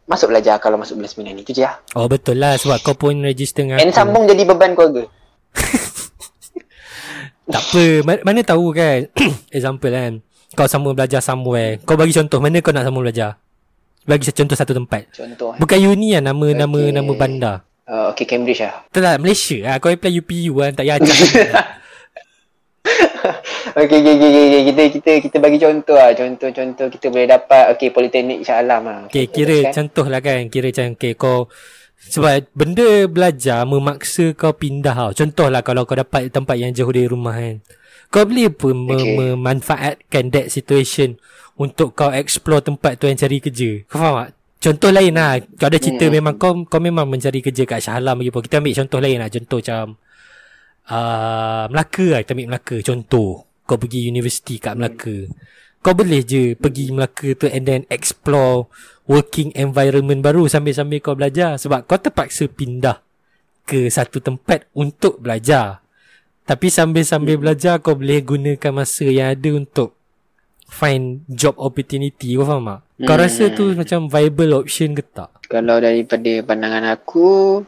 masuk 0.04 0.28
belajar 0.30 0.60
kalau 0.60 0.76
masuk 0.76 1.00
bulan 1.00 1.10
9 1.10 1.34
ni. 1.34 1.42
Itu 1.42 1.52
je 1.56 1.62
lah. 1.64 1.80
Oh 1.96 2.06
betul 2.10 2.38
lah 2.40 2.56
sebab 2.58 2.78
kau 2.82 2.96
pun 2.96 3.14
register 3.24 3.64
dengan 3.64 3.80
And 3.80 3.90
aku. 3.92 3.98
sambung 3.98 4.24
jadi 4.26 4.42
beban 4.46 4.74
keluarga. 4.74 5.06
Tak 7.44 7.60
apa, 7.60 7.84
mana, 8.24 8.40
tahu 8.40 8.72
kan 8.72 9.04
Example 9.56 9.92
kan 9.92 10.12
Kau 10.56 10.64
sambung 10.64 10.96
belajar 10.96 11.20
somewhere 11.20 11.76
Kau 11.84 11.96
bagi 11.98 12.16
contoh 12.16 12.40
Mana 12.40 12.64
kau 12.64 12.72
nak 12.72 12.88
sambung 12.88 13.04
belajar 13.04 13.36
Bagi 14.08 14.32
contoh 14.32 14.56
satu 14.56 14.72
tempat 14.72 15.12
Contoh. 15.12 15.52
Bukan 15.60 15.78
uni 15.92 16.16
lah 16.16 16.24
Nama 16.24 16.64
nama 16.64 16.78
Okay. 16.80 16.94
nama 16.96 17.12
bandar 17.12 17.56
Uh, 17.84 18.08
okay, 18.16 18.24
Cambridge 18.24 18.64
lah. 18.64 18.80
Tak 18.88 19.04
tak 19.04 19.20
Malaysia 19.20 19.60
lah 19.60 19.76
Kau 19.76 19.92
apply 19.92 20.08
UPU 20.24 20.56
kan 20.56 20.72
Tak 20.72 20.88
payah 20.88 20.96
ajak 20.96 21.16
Okay, 23.74 23.98
okay, 24.04 24.14
okay, 24.14 24.30
okay. 24.30 24.62
Kita, 24.70 24.82
kita, 24.92 25.10
kita 25.26 25.36
bagi 25.42 25.58
contoh 25.58 25.96
lah. 25.96 26.12
Contoh-contoh 26.14 26.86
kita 26.92 27.06
boleh 27.10 27.26
dapat. 27.26 27.74
Okay, 27.74 27.90
Politeknik 27.90 28.46
Shah 28.46 28.62
Alam 28.62 28.86
lah. 28.86 29.00
Okay 29.08 29.26
kira 29.26 29.72
contoh 29.72 30.06
lah 30.06 30.20
kan 30.22 30.46
Kira 30.46 30.70
macam 30.70 30.94
okay, 30.94 31.18
kau 31.18 31.48
sebab 32.08 32.48
benda 32.52 33.08
belajar 33.08 33.64
memaksa 33.64 34.36
kau 34.36 34.52
pindah 34.52 34.92
tau. 34.92 35.10
Contoh 35.16 35.48
lah 35.48 35.64
kalau 35.64 35.88
kau 35.88 35.96
dapat 35.96 36.28
tempat 36.28 36.56
yang 36.60 36.70
jauh 36.72 36.92
dari 36.92 37.08
rumah 37.08 37.36
kan. 37.36 37.64
Kau 38.12 38.28
boleh 38.28 38.52
pun 38.52 38.86
Okay. 38.86 39.16
memanfaatkan 39.18 40.30
that 40.30 40.46
situation 40.52 41.18
untuk 41.56 41.96
kau 41.98 42.14
explore 42.14 42.62
tempat 42.62 43.00
tu 43.00 43.08
yang 43.10 43.18
cari 43.18 43.42
kerja. 43.42 43.82
Kau 43.90 43.98
faham 43.98 44.14
tak? 44.22 44.30
Contoh 44.64 44.90
lain 44.94 45.12
lah. 45.12 45.42
Kau 45.60 45.68
ada 45.68 45.76
cerita 45.76 46.08
Hmm. 46.08 46.14
memang 46.14 46.34
kau 46.40 46.52
kau 46.64 46.80
memang 46.80 47.04
mencari 47.04 47.44
kerja 47.44 47.68
kat 47.68 47.84
Shah 47.84 48.00
Alam 48.00 48.22
bagi 48.22 48.30
apa. 48.32 48.40
Kita 48.40 48.62
ambil 48.62 48.74
contoh 48.80 48.98
lain 49.02 49.18
lah. 49.20 49.28
Contoh 49.28 49.58
macam 49.60 49.84
uh, 50.88 51.64
Melaka 51.72 52.06
lah 52.12 52.20
Kita 52.24 52.32
ambil 52.36 52.48
Melaka 52.52 52.76
Contoh 52.84 53.30
Kau 53.64 53.76
pergi 53.80 54.12
universiti 54.12 54.60
kat 54.60 54.76
Melaka 54.76 55.24
Kau 55.84 55.92
boleh 55.92 56.24
je 56.24 56.56
Pergi 56.56 56.88
Melaka 56.88 57.36
tu 57.36 57.44
And 57.44 57.68
then 57.68 57.82
explore 57.92 58.72
Working 59.04 59.52
environment 59.52 60.24
baru 60.24 60.48
Sambil-sambil 60.48 61.04
kau 61.04 61.12
belajar 61.12 61.60
Sebab 61.60 61.84
kau 61.84 62.00
terpaksa 62.00 62.48
pindah 62.48 63.04
Ke 63.62 63.92
satu 63.92 64.18
tempat 64.18 64.64
Untuk 64.72 65.20
belajar 65.20 65.84
Tapi 66.42 66.72
sambil-sambil 66.72 67.36
belajar 67.36 67.84
Kau 67.84 67.92
boleh 67.94 68.24
gunakan 68.24 68.72
masa 68.72 69.04
yang 69.04 69.36
ada 69.36 69.50
Untuk 69.52 69.92
Find 70.64 71.28
job 71.28 71.60
opportunity 71.60 72.32
Kau 72.34 72.48
faham 72.48 72.64
tak? 72.64 72.80
Kau 73.04 73.14
Hmm. 73.14 73.22
rasa 73.26 73.44
tu 73.50 73.74
macam 73.74 74.08
viable 74.08 74.56
option 74.56 74.96
ke 74.96 75.04
tak? 75.04 75.28
Kalau 75.44 75.76
daripada 75.76 76.30
pandangan 76.40 76.96
aku 76.96 77.60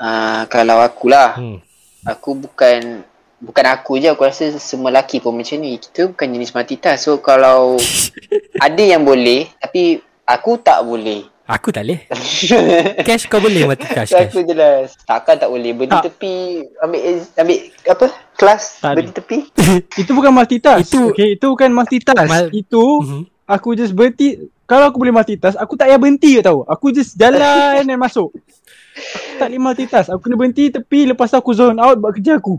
uh, 0.00 0.42
Kalau 0.48 0.80
akulah 0.80 1.36
Hmm. 1.36 1.60
Aku 2.04 2.36
bukan 2.36 3.04
Bukan 3.44 3.64
aku 3.66 3.96
je 3.96 4.08
Aku 4.08 4.22
rasa 4.22 4.48
semua 4.56 4.88
lelaki 4.88 5.18
pun 5.18 5.30
macam 5.30 5.56
ni 5.56 5.76
Kita 5.76 6.08
bukan 6.08 6.26
jenis 6.30 6.50
multitask 6.50 7.00
So 7.02 7.18
kalau 7.18 7.76
Ada 8.64 8.82
yang 8.88 9.02
boleh 9.02 9.52
Tapi 9.54 10.00
Aku 10.24 10.56
tak 10.56 10.80
boleh 10.80 11.28
Aku 11.44 11.68
tak 11.68 11.84
boleh. 11.84 12.08
Cash 13.06 13.28
kau 13.28 13.36
boleh 13.36 13.68
multitask 13.68 14.08
cash. 14.08 14.32
Aku 14.32 14.40
jelas 14.42 14.96
Takkan 15.04 15.36
tak 15.36 15.46
boleh 15.46 15.70
Berdiri 15.70 15.92
Tak. 15.94 16.04
tepi 16.08 16.36
Ambil 16.78 17.00
Ambil 17.36 17.58
Apa 17.84 18.06
Kelas 18.32 18.80
Tak 18.80 18.96
Berdiri 18.96 19.12
tepi 19.12 19.38
Itu 20.00 20.10
bukan 20.10 20.32
multitask. 20.32 20.88
Itu- 20.88 21.12
okay, 21.12 21.36
itu 21.36 21.46
bukan 21.46 21.68
multitask. 21.70 22.24
Mal- 22.24 22.48
itu 22.50 22.84
Mhm. 22.98 23.22
aku 23.44 23.76
just 23.76 23.92
berhenti. 23.92 24.40
Kalau 24.64 24.88
aku 24.88 24.96
boleh 24.96 25.12
multitask, 25.12 25.54
aku 25.54 25.76
tak 25.76 25.86
payah 25.86 26.00
berhenti 26.00 26.30
ke 26.34 26.42
tahu. 26.42 26.64
Aku 26.64 26.88
just 26.88 27.12
jalan 27.14 27.84
dan 27.84 27.98
masuk. 27.98 28.32
Aku 28.32 29.32
tak 29.36 29.46
boleh 29.46 29.60
multitask. 29.62 30.08
Aku 30.08 30.20
kena 30.22 30.34
berhenti 30.34 30.72
tepi 30.72 31.04
lepas 31.06 31.28
tu 31.28 31.36
aku 31.36 31.52
zone 31.52 31.76
out 31.76 32.00
buat 32.00 32.16
kerja 32.16 32.40
aku. 32.40 32.56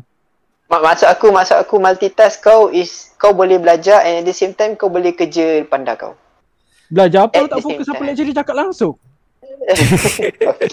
Mak 0.71 0.81
maksud 0.81 1.07
aku 1.09 1.29
Maksud 1.29 1.57
aku 1.61 1.75
multitask 1.77 2.41
kau 2.41 2.69
is 2.73 3.13
Kau 3.21 3.33
boleh 3.33 3.61
belajar 3.61 4.01
And 4.05 4.21
at 4.21 4.25
the 4.25 4.35
same 4.35 4.57
time 4.57 4.73
Kau 4.77 4.89
boleh 4.89 5.13
kerja 5.13 5.65
Pandai 5.65 5.97
kau. 5.97 6.17
Belajar 6.89 7.29
apa? 7.29 7.33
At 7.33 7.49
tak 7.49 7.65
fokus 7.65 7.87
apa 7.89 8.03
lecturer 8.05 8.33
cakap 8.33 8.55
langsung. 8.55 8.93
okay. 10.51 10.69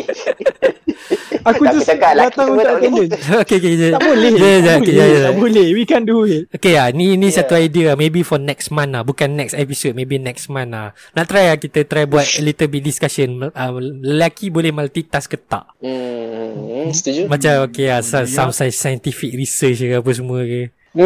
Aku 1.43 1.63
just 1.69 1.89
cakap 1.89 2.15
datang 2.15 2.55
untuk 2.55 2.63
tak 2.63 2.77
boleh. 2.79 3.09
attendance. 3.09 3.27
okay, 3.43 3.57
okay. 3.59 3.91
Tak 3.91 4.01
boleh. 4.01 4.31
Ya, 4.31 4.39
tak 4.39 4.63
ya, 4.63 4.75
okay, 4.79 4.93
boleh. 4.93 4.95
ya, 4.95 5.05
ya. 5.05 5.19
Tak 5.19 5.35
boleh. 5.35 5.67
We 5.75 5.83
can't 5.83 6.07
do 6.07 6.19
it. 6.23 6.43
Okay 6.53 6.73
lah, 6.77 6.89
ni 6.93 7.17
ni 7.17 7.29
Yeah. 7.29 7.43
satu 7.43 7.55
idea. 7.57 7.97
Maybe 7.97 8.23
for 8.23 8.39
next 8.39 8.71
month 8.71 8.93
lah. 8.93 9.03
Bukan 9.03 9.35
next 9.35 9.57
episode. 9.57 9.97
Maybe 9.97 10.23
next 10.23 10.47
month 10.47 10.71
lah. 10.71 10.95
Nak 11.17 11.25
try 11.27 11.51
lah 11.51 11.59
kita 11.59 11.83
try 11.83 12.07
buat 12.07 12.27
a 12.29 12.43
little 12.45 12.69
bit 12.69 12.83
discussion. 12.85 13.43
Uh, 13.43 13.73
lelaki 13.81 14.49
boleh 14.49 14.71
multitask 14.71 15.27
ke 15.27 15.39
tak? 15.41 15.67
Hmm, 15.83 16.93
setuju. 16.93 17.27
Macam 17.27 17.67
okay 17.67 17.91
lah. 17.91 18.05
Some, 18.05 18.29
Ya. 18.29 18.47
some 18.53 18.71
scientific 18.71 19.35
research 19.35 19.83
ke 19.83 19.99
apa 19.99 20.11
semua 20.13 20.47
ke. 20.47 20.71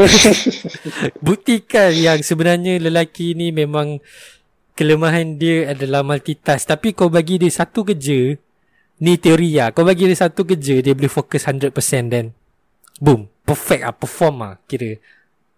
Buktikan 1.22 1.94
yang 1.94 2.18
sebenarnya 2.20 2.82
lelaki 2.82 3.38
ni 3.38 3.54
memang 3.54 4.02
kelemahan 4.76 5.40
dia 5.40 5.72
adalah 5.72 6.04
multitask. 6.04 6.68
Tapi 6.68 6.92
kau 6.92 7.08
bagi 7.08 7.40
dia 7.40 7.48
satu 7.48 7.82
kerja, 7.82 8.36
ni 9.00 9.12
teori 9.16 9.56
lah. 9.56 9.72
Kau 9.72 9.84
bagi 9.84 10.04
dia 10.04 10.16
satu 10.16 10.44
kerja, 10.44 10.84
dia 10.84 10.92
boleh 10.92 11.10
fokus 11.10 11.48
100% 11.48 11.72
dan 12.12 12.36
boom, 13.00 13.28
perfect 13.44 13.82
lah, 13.82 13.94
perform 13.96 14.36
lah 14.44 14.54
kira. 14.68 15.00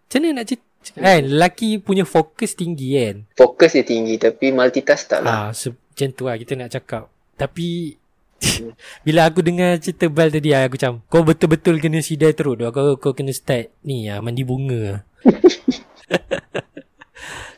Macam 0.09 0.19
mana 0.23 0.41
nak 0.41 0.47
cerita? 0.49 0.67
Kan, 0.95 1.23
lelaki 1.27 1.83
punya 1.83 2.07
fokus 2.09 2.57
tinggi 2.57 2.97
kan. 2.97 3.17
Fokus 3.37 3.77
dia 3.77 3.85
tinggi 3.85 4.17
tapi 4.17 4.55
multitask 4.55 5.11
tak 5.11 5.21
lah. 5.27 5.31
Ah, 5.31 5.49
se- 5.53 5.75
macam 5.75 6.09
tu 6.15 6.25
lah 6.31 6.37
kita 6.39 6.55
nak 6.55 6.71
cakap. 6.73 7.11
Tapi 7.37 7.99
bila 9.05 9.27
aku 9.27 9.43
dengar 9.43 9.83
cerita 9.83 10.07
Bal 10.07 10.31
tadi 10.31 10.55
ah, 10.55 10.65
aku 10.65 10.79
macam 10.79 11.03
kau 11.11 11.27
betul-betul 11.27 11.83
kena 11.83 12.01
sidai 12.01 12.33
teruk 12.33 12.57
tu. 12.57 12.65
Kau 12.71 12.97
kau 12.97 13.13
kena 13.13 13.35
start 13.35 13.75
ni 13.85 14.09
ah 14.09 14.23
mandi 14.23 14.47
bunga. 14.47 15.03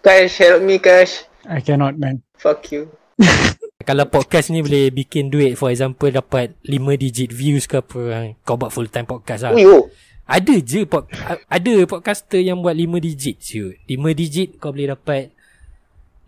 Kash, 0.05 0.40
help 0.40 0.64
me 0.64 0.81
Kash. 0.81 1.29
I 1.48 1.64
cannot 1.64 1.96
man. 1.96 2.24
Fuck 2.37 2.72
you. 2.72 2.92
Kalau 3.88 4.05
podcast 4.12 4.53
ni 4.53 4.61
boleh 4.61 4.92
bikin 4.92 5.33
duit 5.33 5.57
For 5.57 5.72
example 5.72 6.12
dapat 6.12 6.53
5 6.68 7.00
digit 7.00 7.33
views 7.33 7.64
ke 7.64 7.81
apa 7.81 8.00
ah, 8.12 8.24
Kau 8.44 8.61
buat 8.61 8.68
full 8.68 8.92
time 8.92 9.09
podcast 9.09 9.48
lah 9.48 9.57
Ui, 9.57 9.64
oh. 9.64 9.88
Ada 10.29 10.61
je 10.61 10.85
pod, 10.85 11.09
Ada 11.48 11.88
podcaster 11.88 12.44
yang 12.44 12.61
buat 12.61 12.76
5 12.76 13.00
digit 13.00 13.37
je 13.40 13.81
5 13.88 14.20
digit 14.20 14.61
kau 14.61 14.70
boleh 14.70 14.92
dapat 14.92 15.33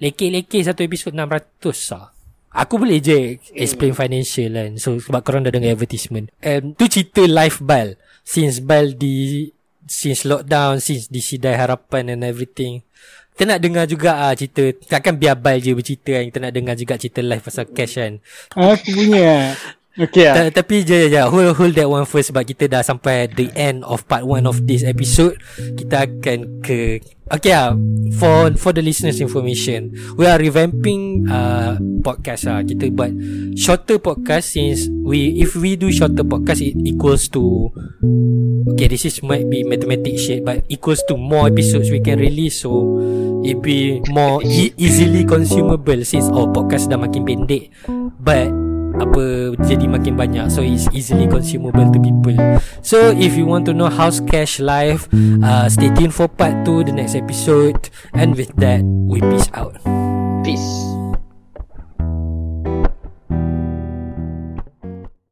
Leke-leke 0.01 0.64
satu 0.64 0.81
episod 0.83 1.12
600 1.12 1.92
lah 1.92 2.11
Aku 2.53 2.81
boleh 2.81 3.01
je 3.01 3.37
explain 3.57 3.92
financial 3.92 4.53
kan 4.53 4.70
So 4.81 4.96
sebab 4.96 5.20
korang 5.20 5.44
dah 5.44 5.53
dengar 5.53 5.77
advertisement 5.77 6.33
um, 6.40 6.72
Tu 6.72 6.85
cerita 6.88 7.25
live 7.25 7.61
Bal 7.61 8.01
Since 8.25 8.64
Bal 8.64 8.96
di 8.96 9.48
Since 9.85 10.25
lockdown 10.25 10.81
Since 10.81 11.12
disidai 11.12 11.57
harapan 11.57 12.16
and 12.16 12.25
everything 12.25 12.81
Kita 13.33 13.49
nak 13.49 13.61
dengar 13.64 13.85
juga 13.88 14.29
ah 14.29 14.33
cerita 14.37 14.77
Takkan 14.77 15.16
biar 15.16 15.40
Bal 15.40 15.59
je 15.59 15.73
bercerita 15.73 16.21
kan 16.21 16.25
Kita 16.29 16.38
nak 16.45 16.53
dengar 16.53 16.75
juga 16.77 17.01
cerita 17.01 17.21
live 17.25 17.40
pasal 17.40 17.64
cash 17.73 17.97
kan 17.97 18.21
Aku 18.55 18.92
punya. 18.92 19.57
Okay 19.92 20.24
lah. 20.24 20.48
Ta- 20.48 20.64
tapi 20.64 20.88
je 20.88 21.12
je 21.12 21.20
hold 21.28 21.52
hold 21.52 21.74
that 21.76 21.85
one 21.85 22.09
first 22.09 22.33
sebab 22.33 22.48
kita 22.48 22.64
dah 22.64 22.81
sampai 22.81 23.28
the 23.28 23.52
end 23.52 23.85
of 23.85 24.09
part 24.09 24.24
1 24.24 24.48
of 24.48 24.64
this 24.64 24.81
episode. 24.88 25.37
Kita 25.76 26.09
akan 26.09 26.64
ke 26.64 27.00
Okay 27.33 27.55
lah 27.57 27.72
For 28.18 28.52
for 28.61 28.76
the 28.76 28.85
listeners 28.85 29.16
information 29.22 29.94
We 30.20 30.28
are 30.28 30.37
revamping 30.37 31.24
uh, 31.31 31.81
Podcast 32.05 32.44
lah 32.44 32.61
Kita 32.61 32.92
buat 32.92 33.09
Shorter 33.57 34.02
podcast 34.02 34.52
Since 34.52 34.90
we 34.90 35.40
If 35.40 35.57
we 35.57 35.81
do 35.81 35.88
shorter 35.88 36.26
podcast 36.28 36.61
It 36.61 36.76
equals 36.85 37.33
to 37.33 37.72
Okay 38.74 38.90
this 38.90 39.09
is 39.09 39.22
might 39.24 39.48
be 39.48 39.64
mathematic 39.64 40.20
shit 40.20 40.44
But 40.44 40.66
equals 40.68 41.00
to 41.09 41.16
more 41.16 41.48
episodes 41.48 41.88
We 41.88 42.05
can 42.05 42.20
release 42.20 42.66
So 42.66 43.00
It 43.46 43.64
be 43.64 44.05
more 44.12 44.44
e- 44.44 44.74
easily 44.76 45.24
consumable 45.24 46.05
Since 46.05 46.28
our 46.28 46.50
podcast 46.52 46.92
dah 46.92 47.00
makin 47.00 47.24
pendek 47.24 47.72
But 48.20 48.71
apa 48.96 49.55
jadi 49.64 49.85
makin 49.88 50.14
banyak. 50.16 50.46
So 50.52 50.62
it's 50.62 50.88
easily 50.92 51.26
consumable 51.28 51.88
to 51.90 51.98
people. 51.98 52.37
So 52.83 53.12
if 53.12 53.37
you 53.37 53.46
want 53.46 53.66
to 53.68 53.74
know 53.74 53.88
how's 53.88 54.20
cash 54.20 54.61
live 54.61 55.09
uh, 55.42 55.68
stay 55.68 55.90
tuned 55.94 56.14
for 56.14 56.28
part 56.28 56.64
2 56.64 56.88
the 56.88 56.94
next 56.94 57.14
episode. 57.14 57.90
And 58.12 58.37
with 58.37 58.52
that 58.61 58.83
we 58.85 59.20
peace 59.20 59.50
out. 59.55 59.76
Peace. 60.44 61.01